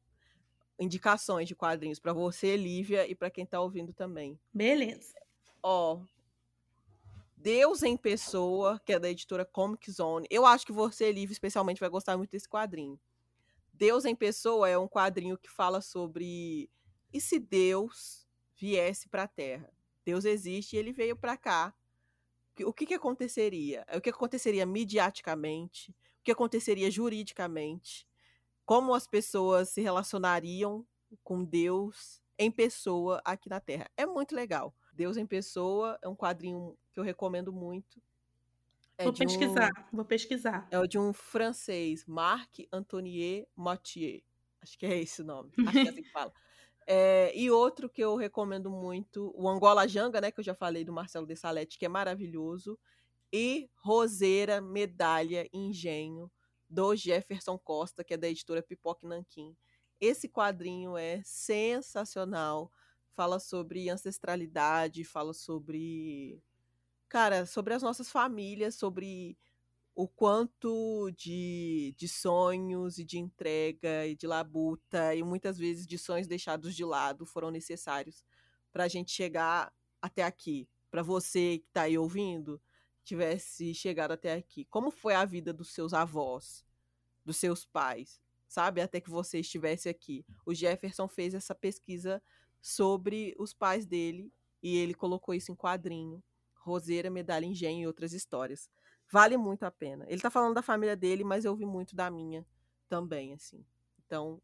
[0.79, 4.39] indicações de quadrinhos para você, Lívia, e para quem tá ouvindo também.
[4.53, 5.15] Beleza.
[5.63, 6.07] Ó, oh,
[7.37, 10.27] Deus em Pessoa, que é da editora Comic Zone.
[10.29, 12.99] Eu acho que você, Lívia, especialmente vai gostar muito desse quadrinho.
[13.79, 16.71] Deus em Pessoa é um quadrinho que fala sobre
[17.13, 19.71] e se Deus viesse para a Terra?
[20.05, 21.75] Deus existe e ele veio para cá.
[22.65, 23.85] O que, que aconteceria?
[23.95, 25.91] O que aconteceria mediaticamente?
[26.21, 28.09] O que aconteceria juridicamente?
[28.65, 30.87] Como as pessoas se relacionariam
[31.23, 33.91] com Deus em pessoa aqui na Terra?
[33.95, 34.75] É muito legal.
[34.91, 38.01] Deus em Pessoa é um quadrinho que eu recomendo muito.
[38.99, 40.69] É vou pesquisar, um, vou pesquisar.
[40.71, 44.23] É o de um francês, Marc Antonier Mathieu.
[44.61, 45.53] Acho que é esse o nome.
[45.59, 46.33] Acho que é assim que fala.
[46.89, 50.31] É, e outro que eu recomendo muito, o Angola Janga, né?
[50.31, 52.79] Que eu já falei do Marcelo de Salete, que é maravilhoso.
[53.33, 56.31] E Roseira, Medalha, Engenho,
[56.71, 59.57] do Jefferson Costa, que é da editora Pipoque Nanquim.
[60.01, 62.71] Esse quadrinho é sensacional.
[63.15, 66.41] Fala sobre ancestralidade, fala sobre
[67.09, 69.39] cara, sobre as nossas famílias, sobre
[69.95, 75.97] o quanto de, de sonhos e de entrega e de labuta e muitas vezes de
[75.97, 78.23] sonhos deixados de lado foram necessários
[78.71, 80.69] para a gente chegar até aqui.
[80.91, 82.61] Para você que está aí ouvindo,
[83.03, 84.67] tivesse chegado até aqui.
[84.67, 86.63] Como foi a vida dos seus avós,
[87.25, 88.83] dos seus pais, sabe?
[88.83, 90.27] Até que você estivesse aqui.
[90.45, 92.23] O Jefferson fez essa pesquisa
[92.61, 94.31] sobre os pais dele
[94.63, 96.23] e ele colocou isso em quadrinho.
[96.67, 98.69] Roseira, Medalha Engenho e outras histórias.
[99.11, 100.05] Vale muito a pena.
[100.09, 102.45] Ele tá falando da família dele, mas eu ouvi muito da minha
[102.89, 103.65] também, assim.
[104.05, 104.43] Então,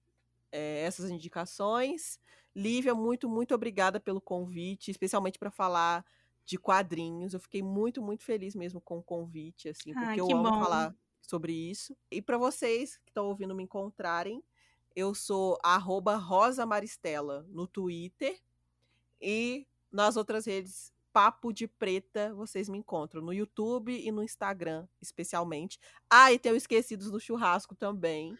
[0.51, 2.21] é, essas indicações.
[2.55, 6.05] Lívia, muito, muito obrigada pelo convite, especialmente para falar
[6.45, 7.35] de quadrinhos.
[7.35, 10.61] Eu fiquei muito, muito feliz mesmo com o convite, assim, porque eu amo bom.
[10.61, 11.97] falar sobre isso.
[12.11, 14.45] E para vocês que estão ouvindo me encontrarem,
[14.95, 15.59] eu sou
[16.21, 18.39] Rosa Maristela no Twitter
[19.21, 24.87] e nas outras redes Papo de Preta, vocês me encontram no YouTube e no Instagram,
[25.01, 25.79] especialmente.
[26.09, 28.37] Ah, e tem o Esquecidos do Churrasco também,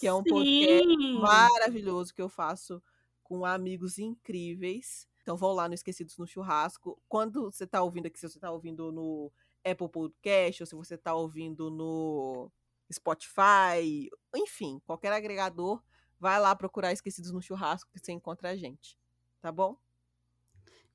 [0.00, 0.30] que é um Sim.
[0.30, 2.82] podcast maravilhoso que eu faço
[3.22, 5.06] com amigos incríveis.
[5.22, 7.00] Então vou lá no Esquecidos no Churrasco.
[7.08, 9.30] Quando você está ouvindo aqui, se você está ouvindo no
[9.64, 12.50] Apple Podcast, ou se você está ouvindo no
[12.92, 15.82] Spotify, enfim, qualquer agregador,
[16.18, 18.98] vai lá procurar Esquecidos no Churrasco que você encontra a gente.
[19.40, 19.76] Tá bom?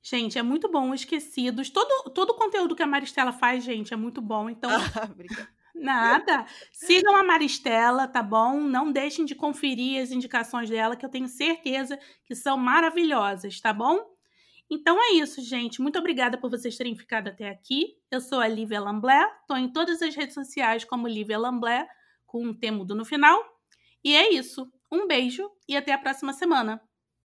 [0.02, 1.68] Gente, é muito bom, Esquecidos.
[1.70, 4.48] Todo, todo o conteúdo que a Maristela faz, gente, é muito bom.
[4.48, 4.70] Então.
[5.82, 5.82] Ah.
[5.82, 6.46] Nada.
[6.72, 8.60] Sigam a Maristela, tá bom?
[8.60, 13.72] Não deixem de conferir as indicações dela, que eu tenho certeza que são maravilhosas, tá
[13.72, 13.98] bom?
[14.68, 15.80] Então é isso, gente.
[15.80, 17.96] Muito obrigada por vocês terem ficado até aqui.
[18.10, 21.88] Eu sou a Lívia Lamblé, estou em todas as redes sociais como Lívia Lamblé,
[22.26, 23.42] com um temudo no final.
[24.04, 24.70] E é isso.
[24.92, 26.80] Um beijo e até a próxima semana.